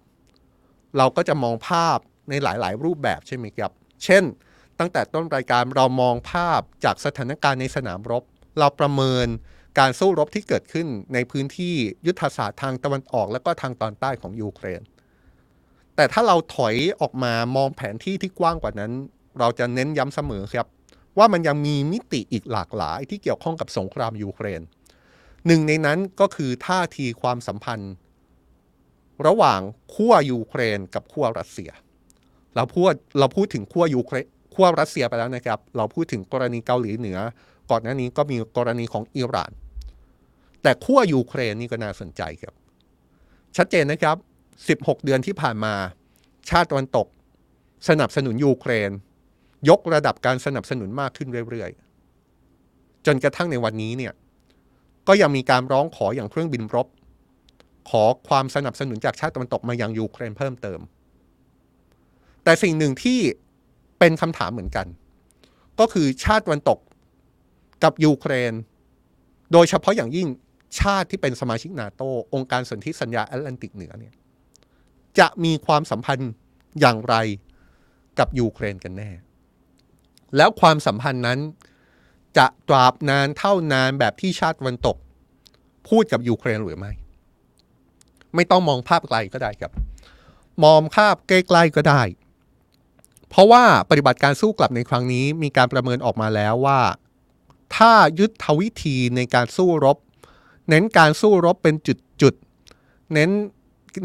[0.97, 1.99] เราก็จะมองภาพ
[2.31, 3.73] ในหลาย ๆ รูปแบบใช่ไหมครับ
[4.05, 4.25] เช่น
[4.79, 8.23] ตั้งแต่ต้นรายการเรามองภาพจากสถานการณ์ในสนามรบ
[8.59, 9.27] เราประเมิน
[9.79, 11.75] การสู้รบที่เกิดขึ้นในพื้นที่
[12.07, 14.83] ยุทธศาสตร์ทางตะวันออก และก็ทางตอนใต้ของยูเครน
[15.97, 18.93] แต่ถ้าเราถอยออกมามองแผนที่ที่กว้างกว่านั้น
[19.39, 20.67] เราจะเน้นย้ำเสมอครับ
[21.19, 24.61] ว่ามันยังมีมิติอีกหลากหลายที่เกี่ยวข้องกับสงครามยูเครน
[25.47, 27.93] หนึ่งในนั้นก็คือท่าทีความสัมพันธ์
[29.27, 29.61] ระหว่าง
[29.95, 31.71] ขั้วยูเครนกับขั้วรัสเซีย
[32.57, 37.19] เราพูดเราพูดถึงขั้วยูเครนขั้วรัสเซียไปแล้วนะครับ เราพูดถึงกรณีเกาหลีเหนือ
[37.71, 39.53] ก่อนหน้านี้ก็มีกรณีของอิหร่าน
[40.63, 42.55] แต่ขั้วยูเครนนี่ก็น่าสนใจครับ
[43.57, 44.17] ชัดเจนนะครับ
[44.83, 45.75] 16 เดือนที่ผ่านมา
[46.51, 47.07] ชาติตะวันตก
[47.89, 48.91] สนับสนุนยูเครน
[49.69, 54.13] ยกระดับการสนับสนุนมากขึ้นเรื่อยๆ จนกระทั่งในวันนี้เนี่ย
[55.09, 56.87] ก็ยังมีการร้องขออย่างเครื่องบินรบ
[57.91, 60.81] ขอความสนับสนุนจากชาติตะวันตกมายังยูเครนเพิ่มเติม
[62.45, 63.21] แต่สิ่งหนึ่งที่
[63.99, 64.87] เป็นคำถามเหมือนกัน
[65.81, 66.79] ก็คือชาติตะวันตก
[67.85, 68.53] กับยูเครน
[69.53, 70.29] โดยเฉพาะอย่างยิ่ง
[70.81, 72.03] ชาติที่เป็นสมาชิกนาโต
[72.35, 74.15] องค์การสนธิสัญญาแอตแลนติกเหนือเนี่ย
[75.19, 76.33] จะมีความสัมพันธ์
[76.81, 77.15] อย่างไร
[78.19, 79.11] กับยูเครนกันแน่
[80.37, 81.39] แล้วความสัมพันธ์นั้น
[82.39, 84.97] จะตราบนานเท่านานแบบที่ชาติวันตก
[85.89, 86.93] พูดกับยูเครนหรือไม่
[88.35, 89.73] ไม่ต้องมองภาพไกลก็ได้ครับ
[90.65, 92.03] มองภาพใกล้ๆก็ได้
[93.31, 96.81] เพราะว่าปฏิบัติการสู้กลับในครั้งนี้มีการประเมินออกมาแล้วว่า
[97.77, 99.99] ถ้ายุทวิธีในการสู้รบ
[100.69, 101.75] เน้นการสู้รบเป็น
[102.23, 103.31] จุดๆเน้น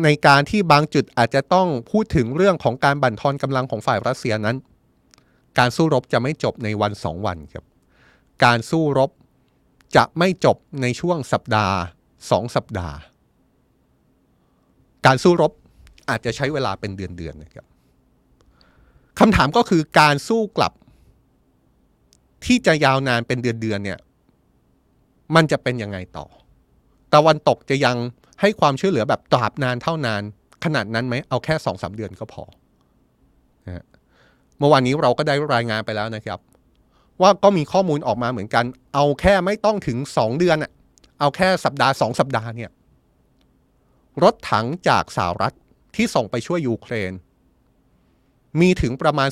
[0.03, 4.57] ในการที่บางจุดอาจจะต้องพูดถึงเรื่องของการบั่นทอนกำลังของฝ่ายรัสเซียนั้น
[5.59, 7.65] การสู้รบจะไม่จบในวันสองวันครับ
[8.45, 9.11] การสู้รบ
[9.95, 11.75] จะไม่จบในช่วงสัปดาห์
[12.31, 12.95] สองสัปดาห์
[15.05, 15.51] การสู้รบ
[16.09, 17.65] อาจจะใช้เวลาเป็นเดือนๆนะครับ
[19.19, 20.73] คำถามก็คือการสู้กลับ
[22.45, 23.99] ที่จะยาวนานเป็นเดือนๆเนี่ย
[25.35, 26.25] มันจะเป็นยังไงต่อ
[27.13, 27.95] ตะวันตกจะยัง
[28.41, 30.21] ให้ความช่วยเหลือแบบตราบนานเท่านาน
[30.65, 32.43] ขนาดนั้นไหม เอาแค่สองสาเดือนก็พอ
[33.67, 33.85] นะ
[34.59, 36.39] เมื่อวานนี้เราก็ได้รายงานไปแล้วนะครับ
[37.21, 40.71] ว่าก็มีข้อมูลออกมาเหมือนกัน เอาแค่ไม่ต้องถึงสองเดือนอะ
[41.19, 42.71] เอาแค่สัปดาห์สองสัปดาห์เนี่ย
[44.23, 45.55] รถถังจากสหรัฐ
[45.95, 47.11] ที่ส่งไปช่วยยูเครน
[48.59, 49.29] มีถึงประมาณ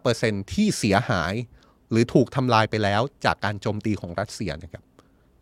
[0.00, 1.32] 15%ที่เสียหาย
[1.90, 4.82] หรือถูกทำลายไปแล้วจากการโจมตีของรัสเซียนะครับ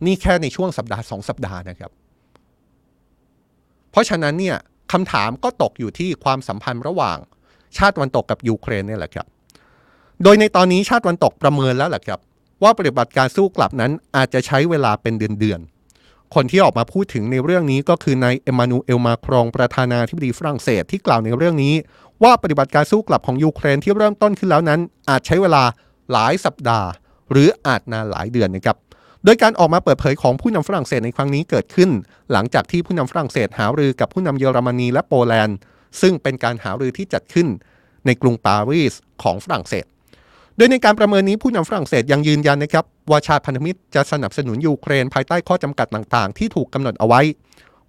[0.05, 1.91] นี่แค่ในช่วงสัปดาห์สองสัปดาห์นะครับ
[3.91, 4.57] เพราะฉะนั้นเนี่ย
[4.91, 7.17] คำถามก็ตกอยู่ที่ความสัมพันธ์ระหว่าง
[7.77, 9.27] ชาติตะวันตกกับยูเครนนี่แหละครับ
[10.23, 12.19] โดยในตอนนี้ชาติตะวันตกประเมินแล้วแหละครับ
[12.63, 21.75] ว่าปฏิบัติการสู้กลับนั้นอาจจะใช้เวลาเป็นเดือนๆ คนที่ออกมาพูดถึงในเรื่องนี้ก็คือนายเอมานูเอลมาครองประธานาธิบดีฝรั่งเศสที่กล่าวในเรื่องนี้
[22.23, 24.79] ว่าปฏิบัติการสู้กลับของยูเครนที่เริ่มต้นขึ้นแล้วนั้น
[25.09, 25.63] อาจใช้เวลา
[26.11, 26.87] หลายสัปดาห์
[27.31, 28.77] หรืออาจนานหลายเดือนนะครับ
[29.23, 31.89] โดยการออกมาเปิดเผยของผู้นำฝรั่งเศสในครั้งนี้เกิดขึ้น
[32.31, 35.57] หลังจากที่ผู้นำฝรั่งเศสหารือกับผู้นำเยอรมนีและโปแลนด์
[36.01, 37.47] ซึ่งเป็นการหารือที่จัดขึ้น
[38.05, 39.85] ในกรุงปารีสของฝรั่งเศส
[40.57, 47.21] โดยในการประเมินนี้ผู้นำฝรั่งเศสยังยืนยันนะครับว่าชาติพันธมิตรจะสนับสนุนยูเครนภายใต้ข้อจำกัดต่างๆ ที่ถูกกำหนดเอาไว้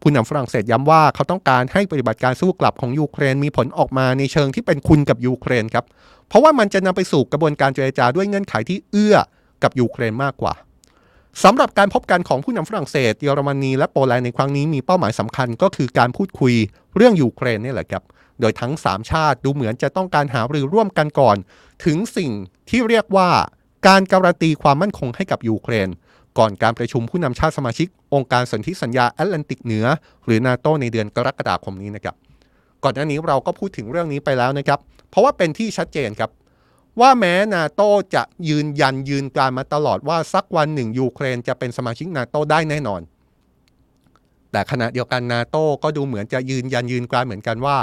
[0.00, 5.84] ผู้นำฝรั่งเศสย้ำว่าเขาต้องการให้ปฏิบัติการสู้กลับของยูเครนมีผลออกมาในเชิงที่เป็นคุณกับยูเครนครับ
[6.28, 9.16] เพราะว่ามันจะนำไปสู่กระบวนการเจรจาด้วยเงื่อนไขที่เอื้อ
[9.62, 10.54] กับยูเครนมากกว่า
[11.44, 16.54] สำหรับการพบกันของผู้นำฝรั่งเศส เยอรมนีและโปแลนด์ในครั้งนี้มีเป้าหมายสำคัญก็คือการพูดคุย
[16.96, 18.02] เรื่องยูเครนนี่แหละครับ
[18.40, 21.36] โดยทั้ง 3 ชาติดูเหมือนจะต้องการหารือร่วมกันก่อน
[21.84, 22.30] ถึงสิ่ง
[22.70, 23.28] ที่เรียกว่า
[23.86, 25.88] การการันตีความมั่นคงให้กับยูเครน
[26.38, 29.86] ก่อนการประชุมผู้นำชาติสมาชิก องค์การสนธิสัญญาแอตแลนติกเหนือ
[30.24, 32.14] หรือนาโตในเดือนกรกฎาคมนี้นะครับ
[32.84, 34.78] ก่อนหน้านี้เราก็พูดถึงเรื่องนี้ไปแล้วนะครับ
[35.10, 36.30] เพราะว่าเป็นที่ชัดเจนครับ
[37.00, 37.82] ว่าแม้นาโต
[38.14, 43.00] จะยืนยันยืนการมาตลอดว่าสักวันหนึ่งยูเครนจะเป็นสมาชิกนาโตได้แน่นอน
[44.52, 47.78] แต่ขณะเดียวกันนาโตก็ดูเหมือนจะยืนยันยืนกรานเหมือนกันว่า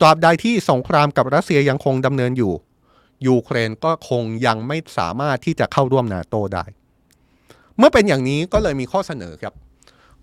[0.00, 2.52] ตราบใดที่สงครามกับรัสเซียยังคงดำเนินอยู่
[3.26, 6.64] ยูเครนก็คงยังไม่สามารถที่จะเข้าร่วมนาโตได้
[7.78, 9.54] เมื่อเป็นอย่างนี้ก็เลยมีข้อเสนอครับ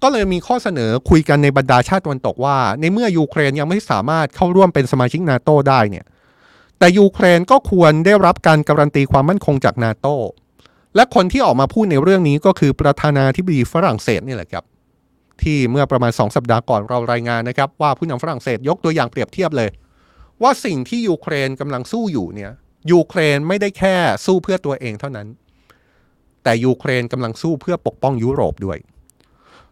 [0.04, 6.06] ก็เลยมีข้อเสนอคุยกันในบรรดาชาติตะวันตกว่า ในเมื่อยูเครนยังไม่สามารถเข้าร่วมเป็นสมาชิกนาโตได้เนี่ย
[6.80, 10.08] แต่ยูเครนก็ควรได้รับการการันตีความมั่นคงจากนาโต
[10.96, 14.64] และคนที่ออกมาพูดในเรื่องนี้ก็คือประธานาธิบดีฝรั่งเศสนี่แหละครับ
[15.42, 19.70] ที่เมื่อประมาณ 2 สัปดาห์ก่อนเรารายงานนะครับ ว่าผู้นำฝรั่งเศสยกตัวอย่างเปรียบเทียบเลย
[20.42, 22.52] ว่าสิ่งที่ยูเครนกำลังสู้อยู่เนี่ย
[22.92, 25.28] ยูเครนไม่ได้แค่สู้เพื่อตัวเองเท่านั้น
[26.44, 28.78] แต่ยูเครนกำลังสู้เพื่อปกป้องยุโรปด้วย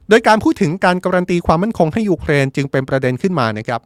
[0.10, 3.82] โดยการพูดถึงการการันตีความมั่นคงให้ยูเครนจึงเป็นประเด็นขึ้นมานะครับ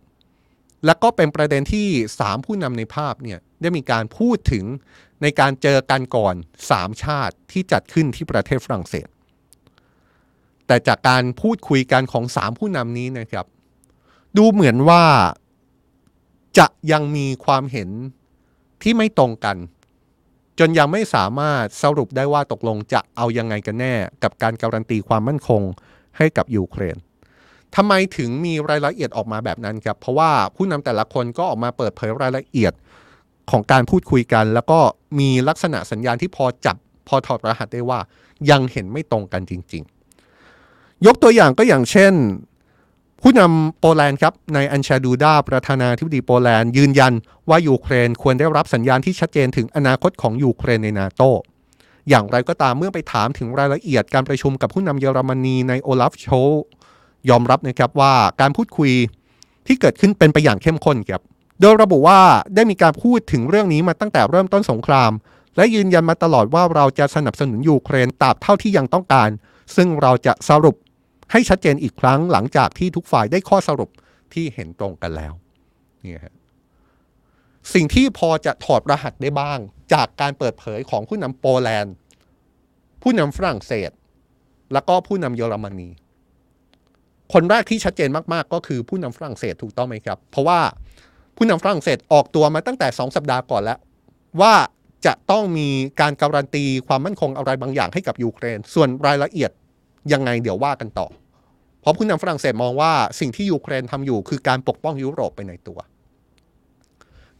[0.85, 1.87] และก็เป็นประเด็นที่
[2.19, 4.65] 3 ผู้นำในภาพเนี่ยได้มีการพูดถึง
[5.21, 6.35] ในการเจอกันก่อน
[6.69, 9.07] 3 ชาติที่จัดขึ้นที่ประเทศฝรั่งเศส
[10.67, 13.45] แต่จากการพูดคุยกันของ 3 ผู้นำนี้นะครับ
[14.37, 15.03] ดูเหมือนว่า
[16.57, 17.89] จะยังมีความเห็น
[18.81, 19.57] ที่ไม่ตรงกัน
[20.59, 25.61] จนยังไม่สามารถสรุปได้ว่าตกลงจะเอายังไงกันแน่ กับการการันตีความมั่นคง
[26.17, 26.97] ให้กับยูเครน
[27.75, 32.73] ทำไมถึงมีรายละเอียดออกมาแบบนั้นครับ เพราะว่าผู้นำแต่ละคนก็ออกมาเปิดเผยรายละเอียด
[33.51, 34.79] ของการพูดคุยกัน แล้วก็
[35.19, 36.77] มีลักษณะสัญญาณที่พอจับ
[37.07, 37.99] พอถอดรหัสได้ว่า
[38.49, 39.83] ยังเห็นไม่ตรงกันจริง
[40.45, 42.13] ๆ ยกตัวอย่างก็อย่างเช่น
[43.21, 47.13] ผู้นำโปแลนด์ครับในอันชาดูดาประธานาธิบดีโปแลนด์ยืนยัน
[47.49, 51.21] ว่ายูเครนควรได้รับสัญญาณที่ชัดเจนถึงอนาคตของยูเครนในนาโต
[52.09, 56.27] อย่างไรก็ตามเมื่อไปถามถึงรายละเอียดการประชุมกับผู้นำเยอรมนีในโอลาฟโช
[57.29, 58.91] ยอมรับนะครับว่าการพูดคุย
[59.67, 61.21] ที่เกิดขึ้นเป็นไปอย่างเข้มข้นครับ
[61.61, 62.19] โดยระบุว่า
[62.55, 65.11] ได้มีการพูดถึงเรื่องนี้มาตั้งแต่เริ่มต้นสงคราม
[65.55, 69.29] และยืนยันมาตลอดว่าเราจะสนับสนุนยูเครนตราบเท่าที่ยังต้องการ
[69.75, 70.75] ซึ่งเราจะสรุป
[71.31, 73.89] ให้ชัดเจนอีกครั้งหลังจากที่ทุกฝ่ายได้ข้อสรุป
[74.33, 75.33] ที่เห็นตรงกันแล้ว
[76.05, 76.35] นี่ฮะ
[77.73, 79.59] สิ่งที่พอจะถอดรหัสได้บ้าง
[79.93, 81.93] จากการเปิดเผยของผู้นำโปแลนด์
[83.01, 83.91] ผู้นำฝรั่งเศส
[84.73, 85.89] แล้วก็ผู้นำเยอรมนี
[87.33, 90.59] คนแรกที่ชัดเจนมากๆ ก็คือผู้นำฝรั่งเศสถูกต้องไหมครับ เพราะว่า
[91.37, 93.79] ผู้นำฝรั่งเศสออกตัวมาตั้งแต่ 2 สัปดาห์ก่อนแล้ว
[94.41, 94.53] ว่า
[95.05, 95.67] จะต้องมี
[96.01, 99.51] การการันตีความมั่นคงอะไรบางอย่างให้กับยูเครน ส่วนรายละเอียด
[100.13, 101.07] ยังไงเดี๋ยวว่ากันต่อ
[101.81, 105.79] เพราะผู้นำฝรั่งเศสมองว่าสิ่งที่ยูเครนทำอยู่คือการปกป้องยุโรปไปในตัว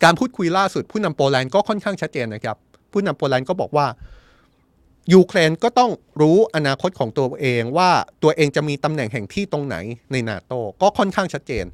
[0.03, 2.57] การพูดคุยล่าสุดผู้นำโปแลนด์ก็ค่อนข้างชัดเจนนะครับ
[2.91, 3.85] ผู้นำโปแลนด์ก็บอกว่า
[5.13, 5.91] ยูเครนก็ต้อง
[6.21, 7.91] รู้อนาคตของตัวเองว่า
[8.23, 9.75] ตัวเองจะมีตำแหน่งแห่งที่ตรงไหน
[10.11, 11.65] ในนาโตก็ค่อนข้างชัดเจน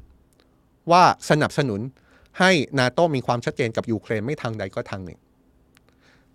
[0.90, 1.80] ว่าสนับสนุน
[2.38, 5.18] ให้นาโตมีความชัดเจนกับยูเครนไม่ทางใดก็ทางหนึ่ง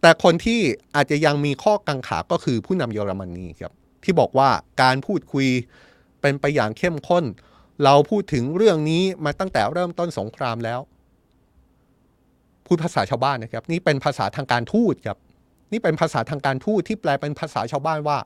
[0.01, 0.59] แต่คนที่
[0.95, 4.49] อาจจะยังมีข้อกังขาก็คือผู้นำเยอรมนีครับที่บอกว่า
[4.81, 5.47] การพูดคุย
[6.21, 7.25] เป็นไปอย่างเข้มข้น
[7.83, 10.79] เราพูดถึงเรื่องนี้มาตั้งแต่เริ่มต้นสงครามแล้ว
[12.65, 15.17] พูดภาษาชาวบ้านนะครับ นี่เป็นภาษาทางการทูตครับ
[15.71, 18.17] นี่เป็นภาษาทางการทูตที่แปลเป็นภาษาชาวบ้านว่า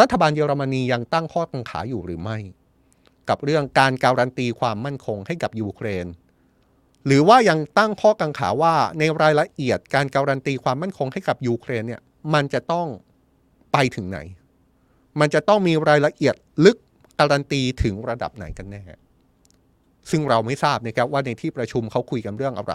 [0.00, 2.38] รัฐบาลเยอรมนียังตั้งข้อกังขาอยู่หรือไม่
[3.28, 6.06] กับเรื่องการการันตีความมั่นคงให้กับยูเครน
[7.06, 12.00] หรือว่ายังตั้งข้อกังขาว่าในรายละเอียดการการันตีความมั่นคงให้กับยูเครนเนี่ย
[12.34, 12.86] มันจะต้อง
[13.72, 14.18] ไปถึงไหน
[15.20, 16.76] มันจะต้องมีรายละเอียดลึก
[17.20, 18.82] การันตีถึงระดับไหนกันแน่
[20.10, 22.74] ซึ่งเราไม่ทราบนะครับว่าในที่ประชุมเขาคุยกันเรื่องอะไร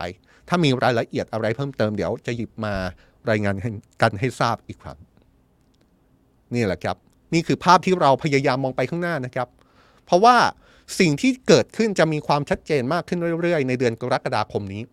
[0.49, 2.73] ถ้ามีรายละเอียดอะไรเพิ่มเติมเดี๋ยวจะหยิบมา
[3.29, 3.55] รายงาน
[4.01, 4.97] กันให้ทราบอีกครั้ง
[6.53, 6.97] นี่แหละครับ
[7.33, 9.47] นี่คือภาพที่เราพยายามมองไปข้างหน้านะครับ
[10.05, 10.37] เพราะว่า
[10.99, 14.83] สิ่งที่เกิดขึ้นจะมีความชัดเจนมากขึ้นเรื่อยๆ ในเดือนกรกฎาคมนี้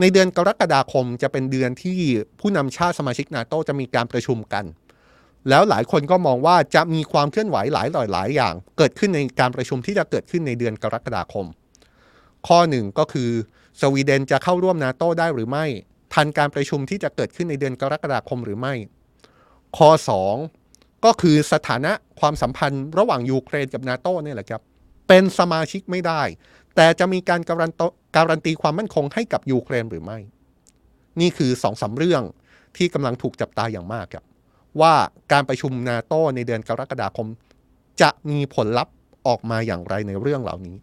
[0.00, 1.98] ในเดือนกรกฎาคมจะเป็นเดือนที่
[2.40, 4.64] ผู้นำชาติสมาชิกนาโตจะมีการประชุมกัน
[5.48, 11.46] แล้วหลายคนก็มองว่าจะมีความเคลื่อนไหวหลายหลายหลายอย่าง เกิดขึ้นในการประชุมที่จะเกิดขึ้นในเดือนกรกฎาคม
[12.48, 13.30] ข้อหนึ่งก็คือ
[13.80, 15.66] สวีเดนจะเข้าร่วมนาโต้ได้หรือไม่
[16.14, 18.74] ทันการประชุมที่จะเกิดขึ้นในเดือนกรกฎาคมหรือไม่
[19.76, 19.90] ข้อ
[20.46, 24.62] 2 ก็คือสถานะความสัมพันธ์ระหว่างยูเครนกับนาโต้เนี่ยแหละครับ
[25.08, 26.22] เป็นสมาชิกไม่ได้
[26.76, 27.72] แต่จะมีการการัน
[28.16, 30.18] การันตีความมั่นคงให้กับยูเครนหรือไม่
[31.20, 32.22] นี่คือสองสาเรื่อง
[32.76, 34.24] ที่กำลังถูกจับตาอย่างมากครับ
[34.80, 34.94] ว่า
[35.32, 37.28] การประชุมนาโต้ในเดือนกรกฎาคม
[38.00, 38.94] จะมีผลลัพธ์
[39.26, 40.76] ออกมาอย่างไรในเรื่องเหล่านี้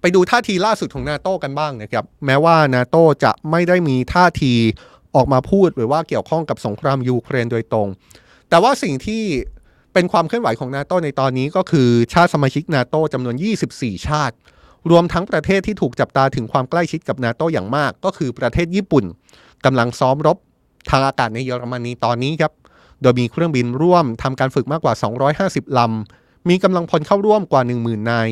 [0.00, 4.52] ไปดูท่าทีล่าสุดของนาโต้กันบ้างนะครับ แม้ว่านาโต้จะไม่ได้มีท่าที
[5.14, 7.88] ออกมาพูดหรือว่าเกี่ยวข้องกับสงครามยูเครนโดยตรง
[8.48, 9.22] แต่ว่าสิ่งที่
[9.92, 13.36] เป็นความเคลื่อนไหวของนาโต้ในตอนนี้ก็คือชาติสมาชิกนาโต้จำนวน
[13.70, 14.34] 24 ชาติ
[14.90, 19.04] รวมทั้งประเทศที่ถูกจับตาถึงความใกล้ชิดกับนาโต้อย่างมาก ก็คือประเทศญี่ปุ่น
[19.64, 20.36] กำลังซ้อมรบ
[20.90, 22.52] ทางอากาศในเยอรมนีตอนนี้ครับ
[23.02, 24.94] โดยมีเครื่องบินร่วมทำการฝึกมากกว่า
[25.36, 28.28] 250 ลำ มีกำลังพลเข้าร่วมกว่า 10,000 นาย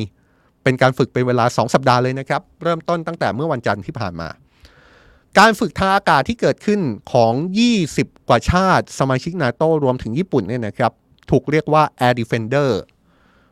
[0.67, 4.29] เป็นการฝึกเป็นเวลา 2 สัปดาห์เลยนะครับ เริ่มต้นตั้งแต่เมื่อวันจันทร์ที่ผ่านมา
[5.39, 6.79] การฝึกทางอากาศที่เกิดขึ้น
[7.13, 7.33] ของ
[7.81, 10.91] 20 กว่าชาติ สมาชิกนาโตรวมถึงญี่ปุ่นเนี่ยนะครับ
[11.31, 12.69] ถูกเรียกว่า Air Defender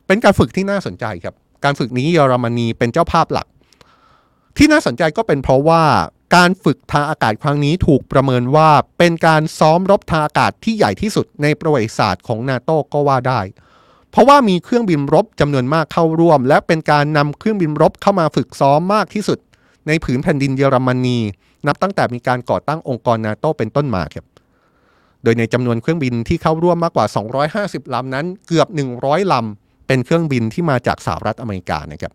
[0.06, 3.46] เป็นการฝึกที่น่าสนใจครับ การฝึกนี้เยอรมนีเป็นเจ้าภาพหลัก
[4.56, 5.82] ที่น่าสนใจก็เป็นเพราะว่า
[6.36, 13.40] การฝึกทางอากาศครั้งนี้ถูกประเมินว่าเป็นการซ้อมรบทางอากาศที่ใหญ่ที่สุดในประวัติศาสตร์ของนาโต้ก็ว่าได้
[14.10, 19.38] เพราะว่ามีเครื่องบินรบจำนวนมากเข้าร่วม และเป็นการนำเครื่องบินรบเข้ามาฝึกซ้อมมากที่สุด
[19.86, 21.18] ในผืนแผ่นดินเยอรมนี
[21.66, 24.26] นับตั้งแต่มีการก่อตั้งองค์กรนาโตเป็นต้นมาครับ
[25.22, 27.06] โดยในจำนวนเครื่องบินที่เข้าร่วมมากกว่า
[27.50, 28.68] 250 ลำนั้น เกือบ
[29.00, 32.12] 100 ลำ เป็นเครื่องบินที่มาจากสหรัฐอเมริกานะครับ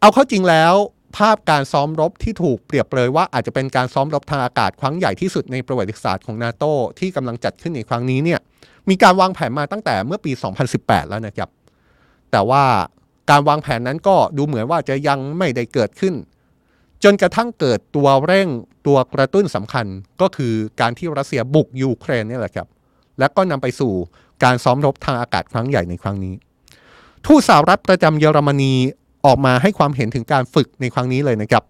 [0.00, 0.74] เอาเข้าจริงแล้ว
[1.16, 6.64] ภาพการซ้อมรบที่ถูกเปรียบเลยว่าอาจจะเป็นการซ้อมรบทางอากาศครั้งใหญ่ที่สุดในประวัติศาสตร์ของนาโต
[6.98, 8.40] ที่กำลังจัดขึ้นในครั้งนี้เนี่ย
[8.88, 10.32] มีการวางแผนมาตั้งแต่เมื่อปี
[10.70, 11.50] 2018 แล้วนะครับ
[12.30, 12.64] แต่ว่า
[13.30, 16.14] การวางแผนนั้นก็ดูเหมือนว่าจะยังไม่ได้เกิดขึ้น
[17.04, 18.48] จนกระทั่งเกิดตัวเร่ง
[18.86, 19.86] ตัวกระตุ้นสำคัญ
[20.20, 22.68] ก็คือการที่รัสเซียบุกยูเครนนี่แหละครับ
[23.18, 23.92] และก็นำไปสู่
[24.44, 26.34] การซ้อมรบทางอากาศครั้งใหญ่ในครั้งนี้
[27.26, 28.72] ทูตสหรัฐประจำเยอรมนี
[29.26, 31.62] ออกมาให้ความเห็นถึงการฝึกในครั้งนี้เลยนะครับ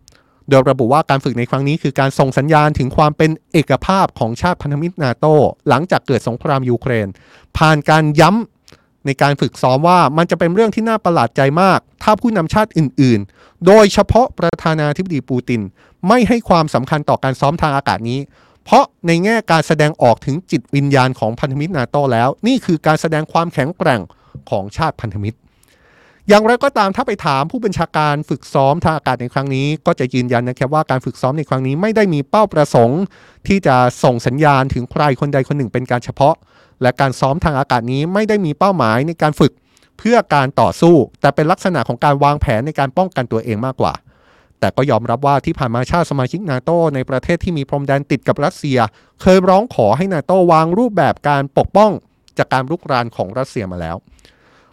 [0.50, 5.26] โดยระบุว่าการฝึกในครั้งนี้คือการส่งสัญญาณถึงความเป็นเอกภาพของชาติพันธมิตรนาโต
[5.68, 7.08] หลังจากเกิดสงครามยูเครน
[7.56, 15.60] ผ่านการย้ำในการฝึกซ้อมว่ามันจะเป็นเรื่องที่น่าประหลาดใจมาก ถ้าผู้นำชาติอื่น ๆ โดยเฉพาะประธานาธิบดีปูติน
[16.08, 18.20] ไม่ให้ความสำคัญต่อการซ้อมทางอากาศนี้
[18.64, 24.00] เพราะในแง่การแสดงออกถึงจิตวิญญาณของพันธมิตรนาโตแล้ว นี่คือการแสดงความแข็งแกร่ง
[24.50, 25.38] ของชาติพันธมิตร
[26.32, 33.02] อย่างไรก็ตามถ้าไปถามผู้บัญชาการฝึกซ้อมทางอากาศในครั้งนี้ ก็จะยืนยันนะครับว่าการฝึกซ้อมในครั้งนี้ไม่ได้มีเป้าประสงค์
[33.48, 36.34] ที่จะส่งสัญญาณถึงใครคนใดคนหนึ่งเป็นการเฉพาะ
[36.82, 39.52] และการซ้อมทางอากาศนี้ไม่ได้มีเป้าหมายในการฝึก
[39.98, 43.92] เพื่อการต่อสู้ แต่เป็นลักษณะของการวางแผนในการป้องกันตัวเองมากกว่า
[44.60, 48.78] แต่ก็ยอมรับว่าที่ผ่านมาชาติสมาชิกนาโตในประเทศที่มีพรมแดนติดกับรัสเซีย
[49.22, 51.90] เคยร้องขอให้นาโตวางรูปแบบการปกป้อง
[52.38, 53.96] จากการรุกรานของรัสเซียมาแล้ว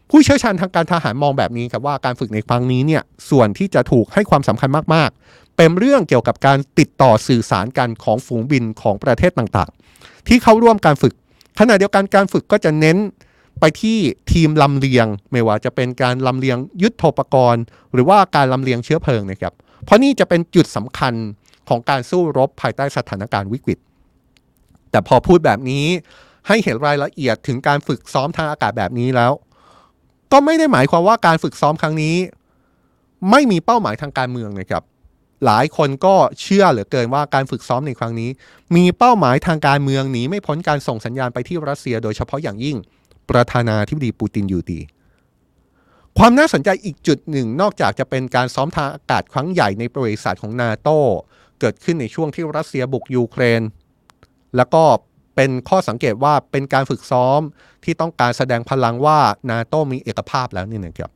[0.10, 11.14] ผู้เชี่ยวชาญทางการทหารมองแบบนี้ครับว่าการฝึกในครั้งนี้เนี่ยส่วนที่จะถูกให้ความสำคัญมากๆ เป็นเรื่องเกี่ยวกับการติดต่อสื่อสารกันของฝูงบินของประเทศต่างๆ ที่เข้าร่วมการฝึก
[11.60, 12.98] ขณะเดียวกันการฝึกก็จะเน้น
[13.60, 13.98] ไปที่
[14.32, 21.14] ทีมลำเลียง ไม่ว่าจะเป็นการลำเลียงยุทโธปกรณ์ หรือว่าการลำเลียงเชื้อเพลิงนะครับ เพราะนี่จะเป็นจุดสำคัญ
[21.70, 23.78] ของการสู้รบภายใต้สถานการณ์วิกฤต
[24.92, 25.86] แต่พอพูดแบบนี้
[26.48, 29.32] ให้เห็นรายละเอียดถึงการฝึกซ้อมทางอากาศแบบนี้แล้ว
[30.32, 32.16] ก็ไม่ได้หมายความว่าการฝึกซ้อมครั้งนี้
[33.32, 34.84] ไม่มีเป้าหมายทางการเมืองนะครับ
[35.46, 38.30] หลายคนก็เชื่อเหลือเกินว่าการฝึกซ้อมในครั้งนี้
[38.76, 42.78] มีเป้าหมายทางการเมืองหนีไม่พ้นการส่งสัญญาณไปที่รัสเซีย โดยเฉพาะอย่างยิ่ง
[43.30, 44.80] ประธานาธิบดีปูตินอยู่ดี
[46.18, 50.90] ความน่าสนใจอีกจุดหนึ่ง นอกจากจะเป็นการซ้อมทางอากาศครั้งใหญ่ในประวัติศาสตร์ของนาโต
[51.60, 53.62] เกิดขึ้นในช่วงที่รัสเซียบุกยูเครน
[54.56, 54.84] แล้วก็
[55.38, 57.40] เป็นข้อสังเกตว่าเป็นการฝึกซ้อม
[57.84, 59.20] ที่ต้องการแสดงพลังว่า
[59.50, 61.12] นาโตมีเอกภาพแล้วนี่นะครับ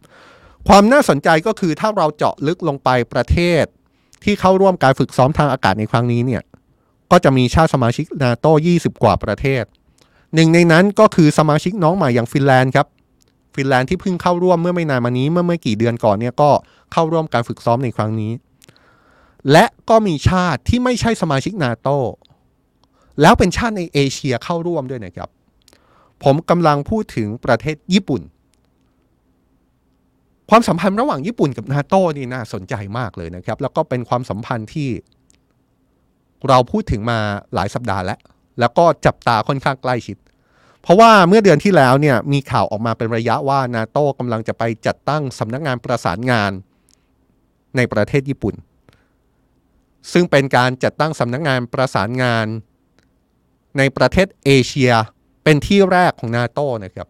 [0.68, 3.64] ความน่าสนใจก็คือถ้าเราเจาะลึกลงไปประเทศ
[4.24, 6.42] ที่เข้าร่วมการฝึกซ้อมทางอากาศในครั้งนี้เนี่ย
[7.12, 8.46] ก็จะมีชาติสมาชิกนาโต
[8.78, 9.64] 20 กว่าประเทศ
[10.36, 12.88] หนึ่งในนั้นก็คือสมาชิกน้องใหม่อย่างฟินแลนด์ครับ
[13.56, 16.52] ฟินแลนด์ที่เพิ่งเข้าร่วมเมื่อไม่นานมานี้เมื่อไม่กี่เดือนก่อนเนี่ยก็
[16.94, 18.32] เข้าร่วมการฝึกซ้อมในครั้งนี้
[19.52, 21.90] และก็มีชาติที่ไม่ใช่สมาชิกนาโต
[23.22, 25.30] แล้วเป็นชาติในเอเชียเข้าร่วมด้วยนะครับ
[26.24, 28.22] ผมกำลังพูดถึงประเทศญี่ปุ่น
[30.50, 34.90] ความสัมพันธ์ระหว่างญี่ปุ่นกับนาโต้นี่น่าสนใจมากเลยนะครับ แล้วก็เป็นความสัมพันธ์ที่
[36.50, 37.20] เราพูดถึงมา
[37.54, 38.20] หลายสัปดาห์แล้ว
[38.60, 40.18] แล้วก็จับตาค่อนข้างใกล้ชิด
[40.82, 46.52] เพราะว่าเมื่อเดือนที่แล้วเนี่ยมีข่าวออกมาเป็นระยะว่านาโต้กำลังจะไปจัดตั้งสำนักงานประสานงาน
[47.76, 48.56] ในประเทศญี่ปุ่น
[50.14, 52.48] ซึ่งเป็นการจัดตั้งสำนักงานประสานงาน
[53.78, 54.92] ในประเทศเอเชีย
[55.44, 57.08] เป็นที่แรกของนาโต้นะครับ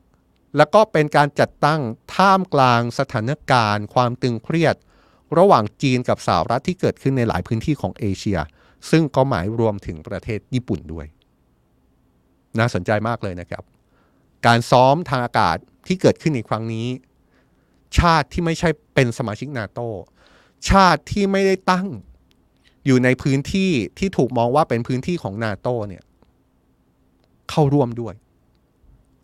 [0.58, 1.82] แล้วก็เป็นการจัดตั้ง
[2.16, 4.76] ท่ามกลางสถานการณ์ ความตึงเครียด
[5.38, 8.40] ระหว่างจีนกับสหรัฐที่เกิดขึ้นในหลายพื้นที่ของเอเชีย
[8.90, 11.06] ซึ่งก็หมายรวมถึงประเทศญี่ปุ่นด้วย
[12.60, 13.64] น่าสนใจมากเลยนะครับ
[14.46, 16.88] การซ้อมทางอากาศที่เกิดขึ้นในครั้งนี้
[17.98, 19.80] ชาติที่ไม่ใช่เป็นสมาชิกนาโต
[20.70, 21.88] ชาติที่ไม่ได้ตั้ง
[22.86, 26.04] อยู่ในพื้นที่ที่ถูกมองว่าเป็นพื้นที่ของนาโตเนี่ย
[27.52, 28.16] เข้าร่วมด้วย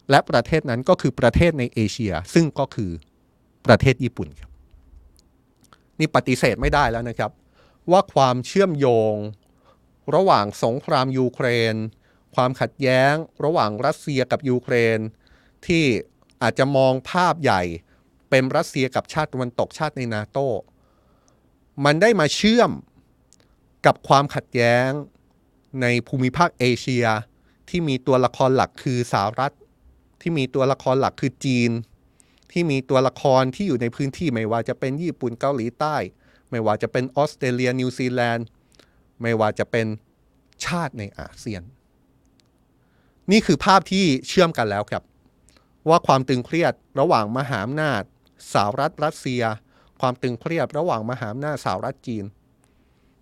[0.10, 2.92] และประเทศนั้นก็คือประเทศในเอเชีย ซึ่งก็คือ
[3.66, 4.52] ประเทศญี่ปุ่นครับ
[6.00, 7.32] นี่ปฏิเสธไม่ได้แล้วนะครับ
[7.92, 9.16] ว่าความเชื่อมโยง
[10.16, 11.76] ระหว่างสงครามยูเครน
[12.36, 13.14] ความขัดแย้ง
[13.46, 15.00] ระหว่างรัสเซียกับยูเครน
[15.68, 15.84] ที่
[16.42, 17.62] อาจจะมองภาพใหญ่
[18.30, 20.38] เป็นรัสเซียกับชาติตะวันตกชาติในนาโต
[21.86, 22.72] มันได้มาเชื่อม
[23.86, 24.90] กับความขัดแย้ง
[25.82, 27.06] ในภูมิภาคเอเชีย
[27.70, 29.54] ที่มีตัวละครหลักคือสหรัฐ
[30.22, 31.72] ที่มีตัวละครหลักคือจีน
[32.52, 35.96] ที่มีตัวละครที่อยู่ในพื้นที่ไม่ว่าจะเป็นญี่ปุ่นเกาหลีใต้
[36.50, 38.46] ไม่ว่าจะเป็นออสเตรเลียนิวซีแลนด์
[39.22, 39.88] ไม่ว่าจะเป็น
[40.66, 41.62] ชาติในอาเซียน
[43.32, 45.04] นี่คือภาพที่เชื่อมกันแล้วครับ
[45.90, 48.02] ว่าความตึงเครียดระหว่างมหาอำนาจ
[48.54, 49.44] สหรัฐรัสเซีย
[50.00, 52.26] ความตึงเครียดระหว่างมหาอำนาจสหรัฐจีน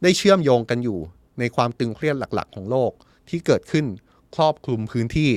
[0.01, 0.99] ได้เชื่อมโยงกันอยู่
[1.39, 2.91] ในความตึงเครียดหลักๆ ของโลก
[3.29, 3.85] ที่เกิดขึ้น
[4.35, 5.29] ครอบคลุมพื้นที่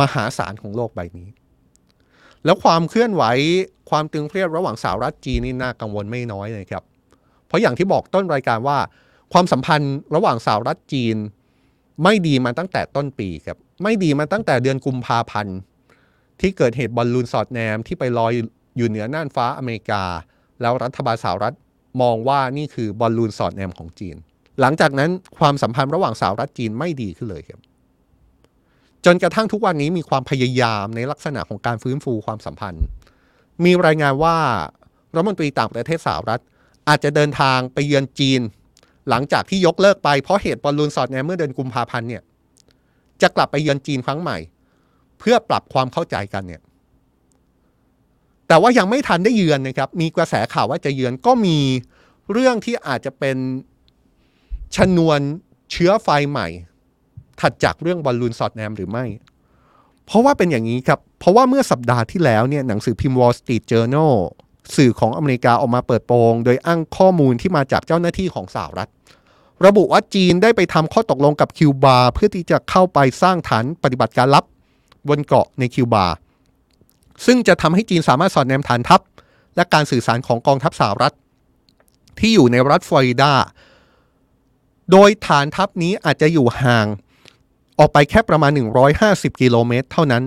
[0.00, 1.28] มหาศาลของโลกใบนี้
[2.44, 3.24] แล้วความเคลื่อนไหว
[3.90, 6.82] ความตึงเครียดระหว่างสหรัฐจีนนี่น่ากังวลไม่น้อยเลยครับ
[7.46, 8.78] เพราะอย่างที่บอกต้นรายการว่า
[9.32, 11.16] ความสัมพันธ์ระหว่างสหรัฐจีน
[12.02, 15.56] ไม่ดีมาตั้งแต่ต้นปีครับ ไม่ดีมาตั้งแต่เดือนกุมภาพันธ์
[16.40, 18.32] ที่เกิดเหตุบอลลูนสอดแนมที่ไปลอย
[18.76, 20.02] อยู่เหนือน่านฟ้าอเมริกา
[20.60, 21.54] แล้วรัฐบาลสหรัฐ
[22.02, 24.16] มองว่านี่คือบอลลูนสอดแนมของจีน
[24.60, 27.60] หลังจากนั้นความสัมพันธ์ระหว่างสหรัฐจีนไม่ดีขึ้นเลยครับ
[29.04, 32.84] จนกระทั่งทุกวันนี้มีความพยายามในลักษณะของการฟื้นฟูความสัมพันธ์
[33.64, 34.36] มีรายงานว่า
[35.14, 36.42] รัฐมนตรีต่างประเทศสหรัฐ
[36.88, 38.40] อาจจะเดินทางไปเยือนจีน
[39.08, 42.22] หลังจากที่ยกเลิกไปเพราะเหตุบอลลูนสอดแนมเมื่อเดือนกุมภาพันธ์เนี่ย
[43.22, 44.38] จะกลับไปเยือนจีนครั้งใหม่
[45.18, 46.62] เพื่อปรับความเข้าใจกันเนี่ย
[48.48, 51.58] แต่ว่ายังไม่ทันได้เยือนนะครับ มีกระแสข่าวว่าจะเยือนก็มี
[52.32, 53.36] เรื่องที่อาจจะเป็น
[54.76, 55.20] ชนวน
[55.72, 56.48] เชื้อไฟใหม่
[57.42, 59.04] ถัดจากเรื่องบอลลูนสอดแนมหรือไม่
[60.06, 64.14] เพราะว่าเป็นอย่างนี้ครับ เพราะว่าเมื่อสัปดาห์ที่แล้วเนี่ยหนังสือพิมพ์ Wall Street Journal
[64.76, 68.90] สื่อของอเมริกาออกมาเปิดโปง โดยอ้างข้อมูลที่มาจากเจ้าหน้าที่ของสหรัฐ
[69.66, 74.44] ระบุว่าจีนได้ไปทำข้อตกลงกับคิวบาเพื่อที่จะเข้าไปสร้างฐานปฏิบัติการลับ
[75.08, 76.06] บนเกาะในคิวบา
[77.26, 79.00] ซึ่งจะทำให้จีนสามารถสอดแนมฐานทัพ
[79.56, 81.14] และการสื่อสารของกองทัพสหรัฐ
[82.18, 83.32] ที่อยู่ในรัฐฟลอริดา
[84.92, 86.86] โดยฐานทัพนี้อาจจะอยู่ห่าง
[87.82, 88.52] ออกไปแค่ประมาณ
[88.96, 90.24] 150 กิโลเมตร เท่านั้น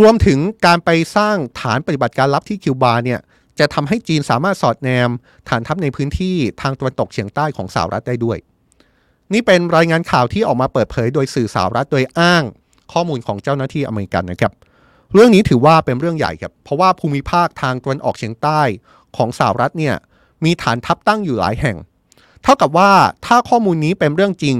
[0.00, 3.20] รวมถึงการไปสร้างฐานปฏิบัติการลับที่คิวบาเนี่ย
[3.58, 5.10] จะทำให้จีนสามารถสอดแนม
[5.48, 8.38] ฐานทัพในพื้นที่ทางตะวันตกเฉียงใต้ของสหรัฐได้ด้วย
[9.32, 12.42] นี่เป็นรายงานข่าวที่ออกมาเปิดเผยโดยสื่อสหรัฐโดยอ้าง
[12.92, 14.52] ข้อมูลของเจ้าหน้าที่อเมริกันนะครับ
[15.12, 18.60] เรื่องนี้ถือว่าเป็นเรื่องใหญ่ครับ เพราะว่าภูมิภาคทางตะวันออกเฉียงใต้
[19.16, 19.94] ของสหรัฐเนี่ย
[20.44, 21.76] มีฐานทัพตั้งอยู่หลายแห่ง
[22.42, 22.90] เท่ากับว่า
[23.26, 24.56] ถ้าข้อมูลนี้เป็นเรื่องจริง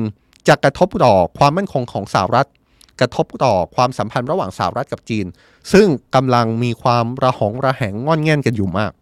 [0.49, 2.49] จะกระทบต่อความมั่นคงของสหรัฐ
[3.01, 5.27] กระทบต่อความสัมพันธ์ระหว่างสหรัฐกับจีน
[5.73, 8.93] ซึ่งกำลังมีความระหองระแหงงอนแง่นกันอยู่มาก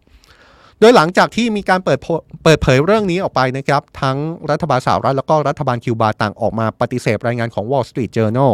[0.79, 1.99] โดยหลังจากที่มีการเปิด
[2.43, 4.17] เปิดเผยเรื่องนี้ออกไปนะครับ ทั้ง
[4.49, 8.53] รัฐบาลสหรัฐแล้วก็รัฐบาลคิวบาต่างออกมาปฏิเสธรายงานของ Wall Street Journal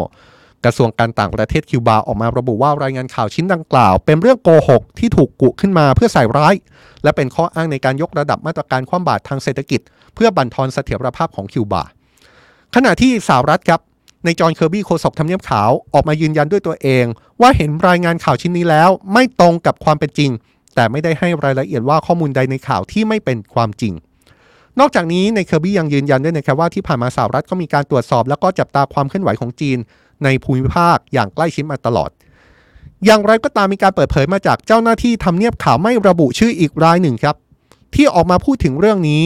[0.65, 6.55] กระทรวงการต่างประเทศคิวบาออกมาระบุว่ารายงานข่าวชิ้นดังกล่าว เป็นเรื่องโกหกที่ถูกกุขึ้นมาเพื่อใส่ร้าย
[7.03, 9.81] และเป็นข้ออ้างในการยกระดับมาตรการคว่ำบาตรทางเศรษฐกิจ
[10.15, 11.83] เพื่อบั่นทอนเสถียรภาพของคิวบา
[12.75, 13.81] ขณะที่สหรัฐครับ
[14.25, 17.05] นายจอห์นเคอร์บี้โฆษกทำเนียบขาวออกมายืนยันด้วยตัวเอง
[17.41, 20.31] ว่าเห็นรายงานข่าวชิ้นนี้แล้ว ไม่ตรงกับความเป็นจริง
[20.75, 23.93] แต่ไม่ได้ให้รายละเอียดว่าข้อมูลใดในข่าวที่ไม่เป็นความจริง
[24.79, 29.77] นอกจากนี้นายเคอร์บี้ยังยืนยันด้วยนะครับว่าที่ผ่านมาสหรัฐก็มีการตรวจสอบ แล้วก็จับตาความเคลื่อนไหวของจีน
[30.23, 32.09] ในภูมิภาคอย่างใกล้ชิดมาตลอด
[33.05, 37.35] อย่างไรก็ตามมีการเปิดเผยมาจากเจ้าหน้าที่ทำเนียบข่าวไม่ระบุชื่ออีกรายหนึ่งครับ
[37.95, 39.23] ที่ออกมาพูดถึงเรื่องนี้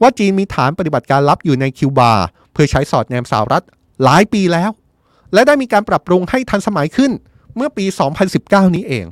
[0.00, 2.12] ว่าจีนมีฐานปฏิบัติการลับอยู่ในคิวบา
[2.54, 3.64] เพื่อใช้สอดแนมสหรัฐ
[4.04, 4.70] หลายปีแล้ว
[5.32, 7.12] และได้มีการปรับปรุงให้ทันสมัยขึ้น
[7.56, 7.84] เมื่อปี
[8.30, 9.06] 2019 นี้เอง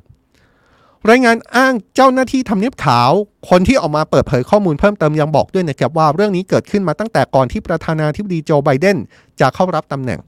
[1.11, 3.11] รายงานอ้างเจ้าหน้าที่ทำเนียบขาว
[3.51, 8.97] คนที่ออกมาเปิดเผยข้อมูลเพิ่มเติมยังบอกด้วยนะครับว่าเรื่องนี้เกิดขึ้นมาตั้งแต่ก่อนที่ประธานาธิบดีโจไบเดน
[9.41, 10.21] จะเข้ารับตำแหน่ง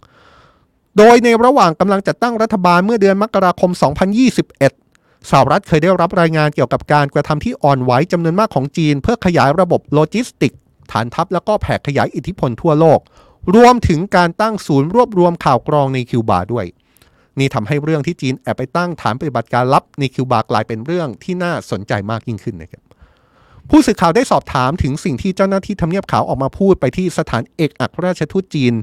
[0.98, 3.70] โดยในระหว่างกำลังจัดตั้งรัฐบาลเมื่อเดือนมกราคม
[4.50, 10.53] 2021 สหรัฐเคยได้รับรายงานเกี่ยวกับการกระทำที่อ่อนไหวจำนวนมากของจีน เพื่อขยายระบบโลจิสติกส์
[10.93, 13.01] ฐานทัพแล้วก็แผ่ขยายอิทธิพลทั่วโลก
[13.57, 16.66] รวมถึงการตั้งศูนย์รวบรวมข่าวกรองในคิวบาด้วย
[17.39, 22.82] นี่ทำให้เรื่องที่จีนแอบไปตั้งฐานปฏิบัติการลับในคิวบากลายเป็นเรื่องที่น่าสนใจมากยิ่งขึ้นนะครับ
[23.70, 28.74] ผู้สื่อข่าวได้สอบถามถึงสิ่งที่เจ้าหน้าที่ทำเนียบขาวออกมาพูดไปที่สถานเอกอัครราชทูตจีน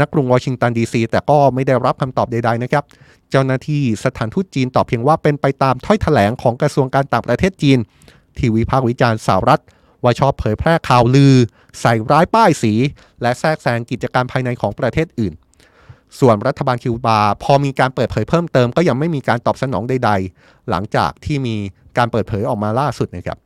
[0.00, 2.84] นักกรุงวอชิงตันดีซีแต่ก็ไม่ได้รับคำตอบใดๆนะครับ
[3.30, 7.78] เจ้าหน้าที่สถานทูตจีนตอบเพียงว่าเป็นไปตามถ้อยแถลงของกระทรวงการต่างประเทศจีน
[8.38, 9.62] ที่วิพากษ์วิจารณ์สหรัฐ
[10.04, 11.34] ว่าชอบเผยแพร่ข่าวลือ
[11.80, 12.72] ใส่ร้ายป้ายสี
[13.22, 15.34] และแทรกแซงกิจการภายในของประเทศอื่น
[16.20, 21.56] ส่วนรัฐบาลคิวบาพอมีการเปิดเผยเพิ่มเติมก็ยังไม่มีการตอบสนองใด ๆ หลังจากที่มี
[21.98, 23.38] การเปิดเผยออกมาล่าสุดนะครับ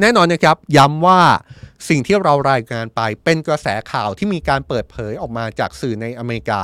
[0.00, 1.20] แน่นอนนะครับย้ำว่า
[1.88, 6.62] สิ่งที่เรารายงานไปเป็นกระแสข่าวที่มีการเปิดเผยออกมาจากสื่อในอเมริกา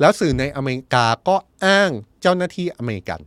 [0.00, 3.20] แล้วสื่อในอเมริกาก็อ้างเจ้าหน้าที่อเมริกัน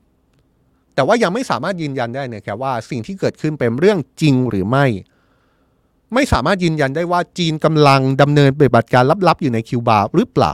[0.95, 4.85] แต่ว่ายังไม่สามารถยืนยันได้นะครับว่าสิ่งที่เกิดขึ้นเป็นเรื่องจริงหรือไม่
[6.13, 10.51] ไม่สามารถยืนยันได้ว่าจีนกำลังดำเนินปฏิบัติการลับๆอยู่ในคิวบาหรือเปล่า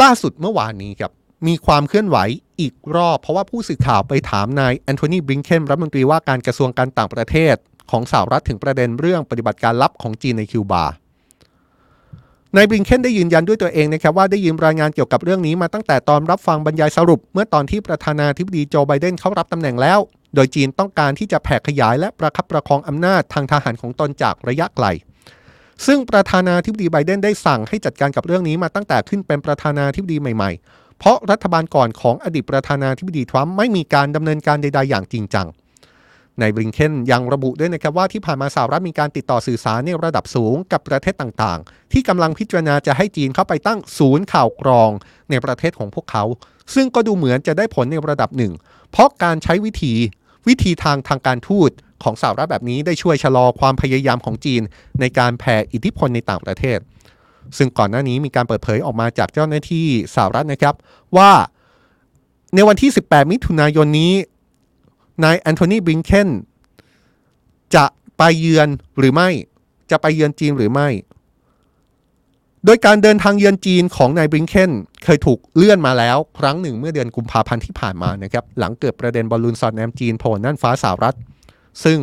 [0.00, 1.12] ล่าสุดเมื่อวานนี้ครับ
[1.46, 2.18] มีความเคลื่อนไหว
[2.60, 7.56] อีกรอบ เพราะว่าผู้สื่อข่าวไปถามนายแอนโทนีบริงเคนรัฐมนตรีว่าการกระทรวงการต่างประเทศ
[7.90, 10.84] ของสหรัฐถึงประเด็นเรื่องปฏิบัติการลับของจีนในคิวบา
[12.56, 19.98] นายบริงเคนได้ยืนยันด้วยตัวเองนะครับว่าได้ยินรายงานเกี่ยวกับเรื่องนี้มาตั้งแต่ตอนรับฟังบรรยายสรุป เมื่อตอนที่ประธานาธิบดีโจไบเดนเข้ารับตำแหน่งแล้ว
[20.34, 24.86] โดยจีนต้องการที่จะแผ่ขยายและประคับประคองอำนาจทางทหารของตนจากระยะไกล
[25.86, 35.46] ซึ่งประธานาธิบดีไบเดนได้สั่งให้จัดการกับเรื่องนี้มาตั้งแต่ขึ้นเป็นประธานาธิบดีใหม่ๆ เพราะรัฐบาลก่อนของอดีตประธานาธิบดีทรัมป์ไม่มีการดำเนินการใด ๆ อย่างจริงจัง
[36.40, 44.90] ในบริงเคนยังระบุด้วยนะครับว่าที่ผ่านมาสหรัฐมีการติดต่อสื่อสารในระดับสูงกับประเทศต่างๆ ที่กำลังพิจารณาจะให้จีนเข้าไปตั้งศูนย์ข่าวกรอง
[45.30, 46.24] ในประเทศของพวกเขา
[46.74, 48.52] ซึ่งก็ดูเหมือนจะได้ผลในระดับหนึ่ง
[48.90, 49.94] เพราะการใช้วิธี
[50.48, 51.70] วิธีทางทางการทูต
[52.02, 54.62] ของสหรัฐแบบนี้ได้ช่วยชะลอความพยายามของจีน
[55.00, 56.78] ในการแผ่อิทธิพลในต่างประเทศ
[57.56, 60.74] ซึ่งก่อนหน้านี้มีการเปิดเผยออกมาจากเจ้าหน้าที่สหรัฐนะครับ
[61.16, 61.30] ว่า
[62.54, 64.12] ในวันที่ 18 มิถุนายนนี้
[65.24, 66.28] นายแอนโทนีบริงเคน
[67.74, 67.84] จะ
[68.18, 69.28] ไปเยือนหรือไม่
[69.90, 70.88] จะไปเยือนจีนหรือไม่
[72.64, 74.70] โดยการเดินทางเยือนจีนของนายบริงเคน
[75.04, 81.16] เคยถูกเลื่อนมาแล้ว ครั้งหนึ่งเมื่อเดือนกุมภาพันธ์ที่ผ่านมานะครับ หลังเกิดประเด็นบอลลูนสอดแนมจีนโผล่น่านฟ้าสหรัฐ
[81.84, 81.98] ซึ่ง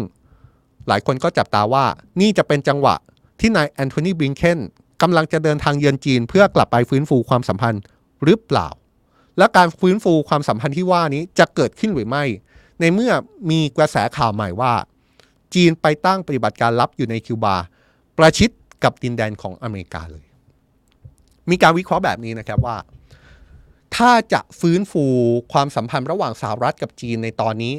[0.87, 1.85] หลายคนก็จับตาว่า
[2.21, 2.95] นี่จะเป็นจังหวะ
[3.39, 4.59] ที่นายแอนโทนีบริงเคน
[5.01, 7.81] กำลังจะเดินทางเยือนจีนเพื่อกลับไปฟื้นฟูความสัมพันธ์
[8.23, 8.69] หรือเปล่า
[9.37, 12.23] และการฟื้นฟูความสัมพันธ์ที่ว่านี้จะเกิดขึ้นหรือไม่
[12.79, 13.11] ในเมื่อ
[13.51, 14.73] มีกระแสข่าวใหม่ว่า
[15.53, 17.55] จีนไปตั้งปฏิบัติการลับอยู่ในคิวบา
[18.17, 18.49] ประชิด
[18.83, 20.25] กับดินแดนของอเมริกาเลย
[21.49, 22.77] มีการวิเคราะห์แบบนี้นะครับว่า
[23.95, 25.05] ถ้าจะฟื้นฟู
[25.53, 27.75] ความสัมพันธ์ระหว่างสหรัฐกับจีนในตอนนี้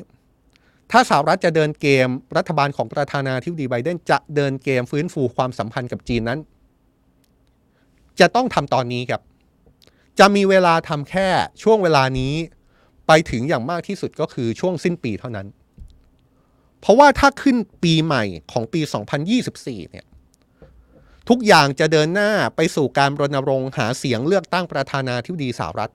[0.91, 6.41] ถ้าสหรัฐจะเดินเกมรัฐบาลของประธานาธิบดีไบเดนจะเดินเกมฟื้นฟูความสัมพันธ์กับจีนนั้น
[8.21, 9.23] จะต้องทำตอนนี้ครับ
[10.19, 11.29] จะมีเวลาทำแค่
[11.63, 12.35] ช่วงเวลานี้
[13.07, 15.47] ไปถึงอย่างมากที่สุดก็คือช่วงสิ้นปีเท่านั้น
[16.81, 18.81] เพราะว่าถ้าขึ้นปีใหม่ของปี
[19.37, 20.07] 2024 เนี่ย
[21.29, 25.93] ทุกอย่างจะเดินหน้าไปสู่การรณรงค์หาเสียงเลือกตั้งประธานาธิบดีสหรัฐ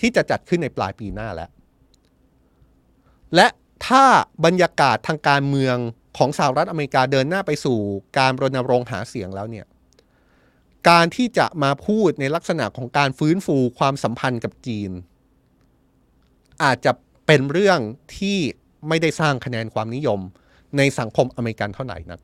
[0.00, 1.50] ที่จะจัดขึ้นในปลายปีหน้าแล้ว
[3.34, 3.48] และ
[3.86, 4.04] ถ้า
[4.44, 5.76] บรรยากาศทางการเมือง
[6.18, 7.78] ของสหรัฐอเมริกาเดินหน้าไปสู่
[8.18, 9.66] การรณรงค์หาเสียงแล้วเนี่ย
[10.88, 14.90] การที่จะมาพูดในลักษณะของการฟื้นฟูความสัมพันธ์กับจีน
[16.62, 16.92] อาจจะ
[17.26, 17.80] เป็นเรื่อง
[18.16, 18.38] ที่
[18.88, 20.20] ไม่ได้สร้างคะแนนความนิยม
[20.76, 22.20] ในสังคมอเมริกันเท่าไหร่นัก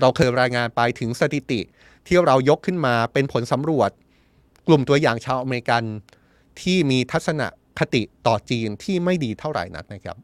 [0.00, 1.60] เราเคยรายงานไปถึงสถิติ
[2.06, 3.90] ที่เรายกขึ้นมาเป็นผลสำรวจ
[4.66, 5.82] กลุ่มตัวอย่างชาวอเมริกัน
[6.60, 7.42] ที่มีทัศน
[7.78, 10.16] คติต่อจีนที่ไม่ดีเท่าไหร่นักนะครับ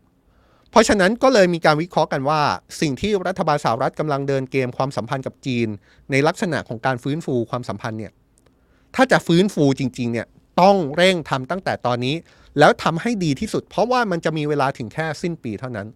[0.70, 2.40] เพราะฉะนั้นก็เลยมีการวิเคราะห์กันว่า
[2.80, 5.68] สิ่งที่รัฐบาลสหรัฐกำลังเดินเกมความสัมพันธ์กับจีน
[6.10, 8.12] ในลักษณะของการฟื้นฟูความสัมพันธ์เนี่ย
[8.94, 10.26] ถ้าจะฟื้นฟูจริงๆเนี่ย
[10.60, 12.14] ต้องเร่งทำตั้งแต่ตอนนี้
[12.58, 15.88] แล้วทำให้ดีที่สุด เพราะว่ามันจะมีเวลาถึงแค่สิ้นปีเท่านั้น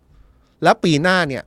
[0.62, 1.44] และปีหน้าเนี่ย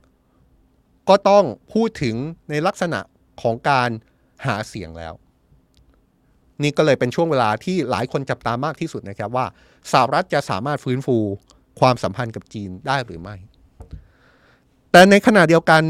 [1.08, 2.14] ก็ต้องพูดถึง
[2.50, 3.00] ในลักษณะ
[3.42, 3.90] ของการ
[4.46, 5.14] หาเสียงแล้ว
[6.62, 9.46] นี่ก็เลยเป็นช่วงเวลาที่หลายคนจับตามากที่สุดนะครับว่า
[9.92, 11.16] สหรัฐจะสามารถฟื้นฟู
[11.80, 13.36] ความสัมพันธ์กับจีนได้หรือไม่
[14.92, 15.82] แต่ในขณะเดียวกัน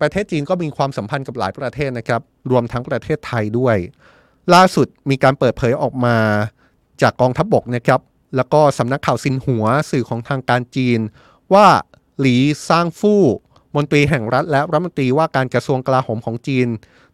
[0.00, 2.20] ประเทศจีนก็มีความสัมพันธ์กับหลายประเทศนะครับ
[2.50, 3.76] รวมทั้งประเทศไทยด้วย
[4.54, 6.16] ล่าสุดมีการเปิดเผยออกมา
[7.02, 8.00] จากกองทัพบบกนะครับ
[8.36, 11.00] แล้วก็สำนักข่าวซินหัวสื่อของทางการจีน
[11.54, 11.66] ว่า
[12.20, 12.36] หลี
[12.68, 13.22] ซางฟู่
[13.76, 16.68] มนตรีแห่งรัฐและรัฐมนตรีว่าการกระทรวงกลาโหมของจีน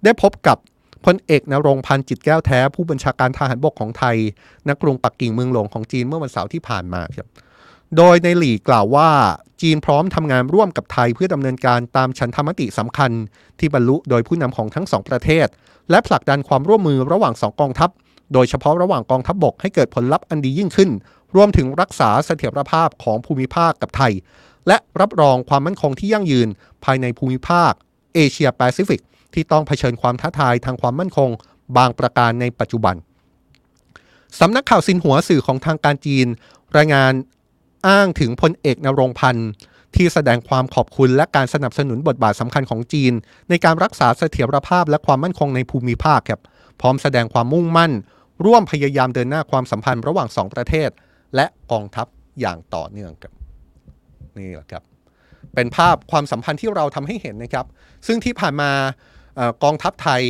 [0.04, 0.58] ได้พบกับ
[1.04, 4.16] พลเอกนรงพันธ์จิตแก้วแท้ ผู้บัญชาการทหารบกของไทย
[4.68, 7.28] ณกรุงปักกิ่งเมืองหลวงของจีนเมื่อวันเสาร์ที่ผ่านมาครับ
[7.96, 9.08] โดยในหลีกล่าวว่า
[9.62, 13.10] จีนพร้อมทำงานร่วมกับไทยเพื่อดำเนินการตามฉันทามติสำคัญ
[13.58, 15.46] ที่บรรลุโดยผู้นำของทั้งสองประเทศ
[15.90, 17.90] และผลักดันความร่วมมือระหว่างสองกองทัพ
[18.32, 20.90] โดยเฉพาะระหว่างกองทัพบบกให้เกิดผลลัพธ์อันดียิ่งขึ้น
[21.36, 24.12] รวมถึงรักษาเสถียรภาพของภูมิภาคกับไทย
[24.68, 26.48] และรับรองความมั่นคงที่ยั่งยืน
[26.84, 27.72] ภายในภูมิภาค
[28.14, 29.00] เอเชียแปซิฟิก
[29.34, 31.30] ที่ต้องเผชิญความท้าทายทางความมั่นคง
[31.76, 32.94] บางประการในปัจจุบัน
[34.40, 36.26] สำนักข่าวซินหัวสื่อของทางการจีน
[36.76, 37.12] รายงาน
[37.88, 39.50] อ้างถึงพลเอกนรงพันธ์
[39.96, 43.12] ที่แสดงความขอบคุณและการสนับสนุนบทบาทสำคัญของจีน
[43.48, 46.40] ในการรักษาเสถียรภาพและความมั่นคงในภูมิภาคครับ
[46.80, 47.92] พร้อมแสดงความมุ่งมั่น
[48.44, 50.90] ร่วมพยายามเดินหน้าความสัมพันธ์ระหว่างสองประเทศ
[51.36, 52.06] และกองทัพ
[52.40, 53.32] อย่างต่อเนื่องครับ
[54.38, 54.82] นี่แหละครับ
[55.54, 57.66] เป็นภาพความสัมพันธ์ที่เราทำให้เห็นนะครับ
[58.06, 58.70] ซึ่งที่ผ่านมา
[59.38, 60.22] อกองทัพไทย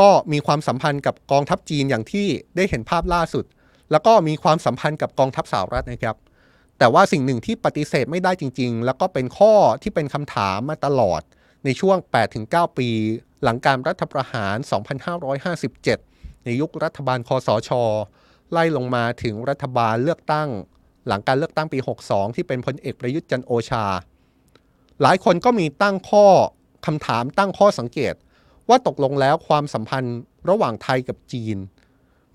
[0.00, 3.44] ก็มีความสัมพันธ์กับกองทัพจีนอย่างที่ได้เห็นภาพล่าสุด
[3.90, 6.16] แล้วก็มีความสัมพันธ์กับกองทัพสหรัฐนะครับ
[6.78, 9.52] แต่ว่าสิ่งหนึ่งที่ปฏิเสธไม่ได้จริง ๆ แล้วก็เป็นข้อ
[9.82, 11.22] ที่เป็นคำถามมาตลอด
[11.64, 11.96] ในช่วง
[12.38, 12.88] 8-9 ปี
[13.42, 14.56] หลังการรัฐประหาร
[15.34, 16.09] 2557
[16.44, 17.70] ในยุครัฐบาลคอสช
[18.52, 20.48] ไล่ลงมาถึงรัฐบาลเลือกตั้ง
[21.06, 23.84] หลังการเลือกตั้งปี 62 ที่เป็นพลเอกประยุทธ์จันโอชา
[25.02, 26.26] หลายคนก็มีตั้งข้อ
[26.86, 28.14] คำถามตั้งข้อสังเกต
[28.68, 30.18] ว่าตกลงแล้วความสัมพันธ์
[30.50, 31.56] ระหว่างไทยกับจีน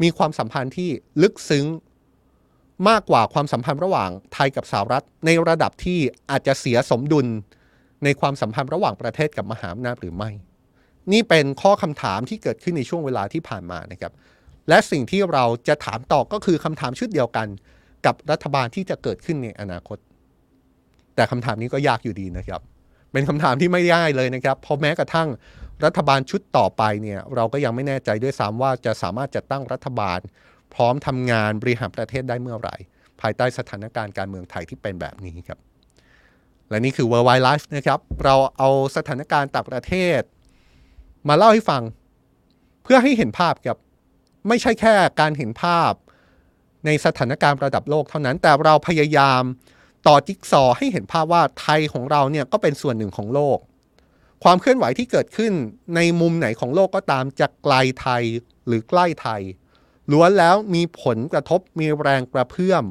[0.01, 0.89] มีความสัมพันธ์ที่
[1.21, 1.65] ลึกซึ้ง
[2.89, 5.99] มากกว่าความสัมพันธ์ระหว่างไทยกับสหรัฐ ในระดับที่
[6.29, 7.27] อาจจะเสียสมดุล
[8.03, 10.31] ในความสัมพันธ์ระหว่างประเทศกับมหาอำนาจหรือไม่
[11.13, 14.13] นี่เป็นข้อคำถามที่เกิดขึ้นในช่วงเวลาที่ผ่านมานะครับ
[14.69, 17.47] และสิ่งที่เราจะถามต่อก็คือคำถามชุดเดียวกัน
[18.05, 19.97] กับรัฐบาลที่จะเกิดขึ้นในอนาคต
[21.15, 22.61] แต่คำถามนี้ก็ยากอยู่ดีนะครับ
[23.11, 25.29] เป็นคำถามที่ไม่ง่ายเลยนะครับ เพราะแม้กระทั่ง
[25.85, 30.19] รัฐบาลชุดต่อไปเนี่ยเราก็ยังไม่แน่ใจด้วยซ้ำว่าจะสามารถจัดตั้งรัฐบาล
[30.73, 32.75] พร้อมทำงานบริหารประเทศได้เมื่อไหร่
[33.21, 35.59] ภายใต้สถานการณ์การเมืองไทยที่เป็นแบบนี้ครับ
[36.69, 40.21] และนี่คือ World Wide Life นะครับ เราเอาสถานการณ์ต่างประเทศ
[41.27, 41.83] มาเล่าให้ฟัง
[42.83, 43.77] เพื่อให้เห็นภาพครับ
[44.47, 45.91] ไม่ใช่แค่การเห็นภาพ
[46.85, 49.41] ในสถานการณ์ระดับโลกเท่านั้น แต่เราพยายาม
[50.07, 53.57] ต่อจิ๊กซอให้เห็นภาพว่าไทยของเราเนี่ยก็เป็นส่วนหนึ่งของโลก
[54.43, 55.53] ความเคลื่อนไหวที่เกิดขึ้น
[55.95, 58.23] ในมุมไหนของโลกก็ตามจะไกลไทย
[58.67, 59.41] หรือใกล้ไทย
[60.11, 62.83] ล้วนแล้วมีผลกระทบมีแรงกระเพื่อม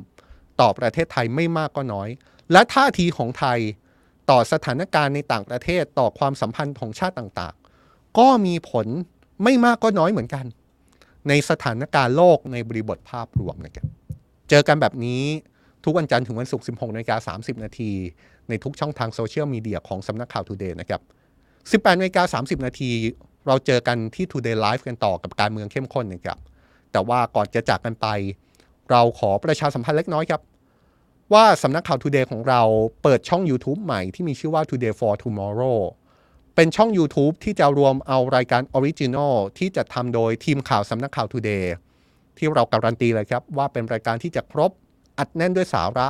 [0.60, 2.08] ต่อประเทศไทยไม่มากก็น้อย
[2.52, 3.58] และท่าทีของไทย
[4.30, 7.54] ต่อสถานการณ์ในต่างประเทศต่อความสัมพันธ์ของชาติต่าง
[8.18, 8.86] ก็มีผล
[9.42, 10.44] ไม่มากก็น้อยเหมือนกัน
[11.28, 13.86] ในสถานการณ์โลกในบริบทภาพรวมนะครับ
[14.50, 15.22] เจอกันแบบนี้
[15.84, 17.92] ทุกวันจันทร์ถึงวันศุกร์ 16นาฬิกา30 นาที
[18.48, 21.00] ในทุกช่องทางโซเชียลมีเดียของสำนักข่าว Today นะครับ
[21.84, 22.90] 18นาฬิกา30 นาที
[23.46, 26.38] เราเจอกันที่ Today Live กันต่อกับการเมืองเข้มข้นนะครับ
[26.92, 28.06] แต่ว่าก่อนจะจากกันไป
[28.90, 30.40] เราขอประชาสัมพันธ์เล็กน้อยครับ
[31.32, 32.62] ว่าสำนักข่าว Today ของเรา
[33.02, 35.78] เปิดช่อง YouTube ใหม่ที่มีชื่อว่า Today for Tomorrow
[36.54, 41.64] เป็นช่อง YouTube ที่จะรวมเอารายการ original ที่จะทำโดยทีมข่าวสำนักข่าว Today
[42.38, 44.70] ที่เราการันตีเลยครับ ว่าเป็นรายการที่จะครบ
[45.18, 46.08] อัดแน่นด้วยสาระ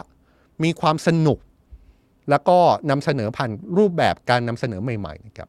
[0.65, 1.39] มีความสนุก
[2.31, 2.59] แล้วก็
[2.91, 5.49] นำเสนอผ่านรูปแบบการนำเสนอใหม่ๆนะครับ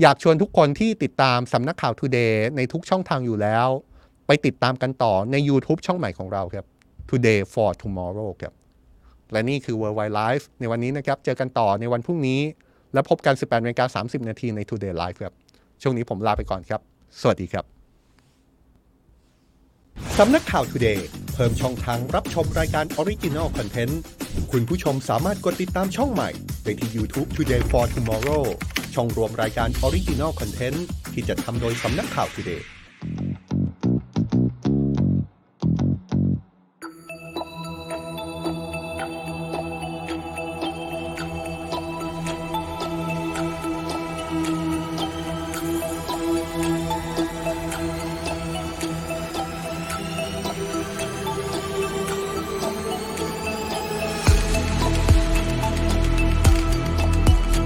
[0.00, 3.68] อยากชวนทุกคนที่ติดตามสำนักข่าว Today ในทุกช่องทางอยู่แล้ว
[4.26, 6.66] ไปติดตามกันต่อใน YouTube ช่องใหม่ของเราครับ
[7.10, 8.54] Today for Tomorrow ครับ
[9.32, 12.40] และนี่คือ Worldwide Life ในวันนี้นะครับ เจอกันต่อในวันพรุ่งนี้
[12.92, 15.34] แล้วพบกัน 18นาฬิกา30 นาทีใน Today Live ครับ
[15.82, 16.80] ช่วงนี้ผมลาไปก่อนครับ
[17.20, 17.64] สวัสดีครับ
[20.18, 21.00] สำนักข่าว Today
[21.34, 23.94] เพิ่มช่องทางรับชมรายการ Original Content
[24.52, 26.30] คุณผู้ชมสามารถกดติดตามช่องใหม่
[26.62, 28.44] ได้ที่ YouTube Today for Tomorrow
[28.94, 30.78] ช่องรวมรายการ Original Content
[31.12, 32.60] ที่จะทำโดยสำนักข่าว Today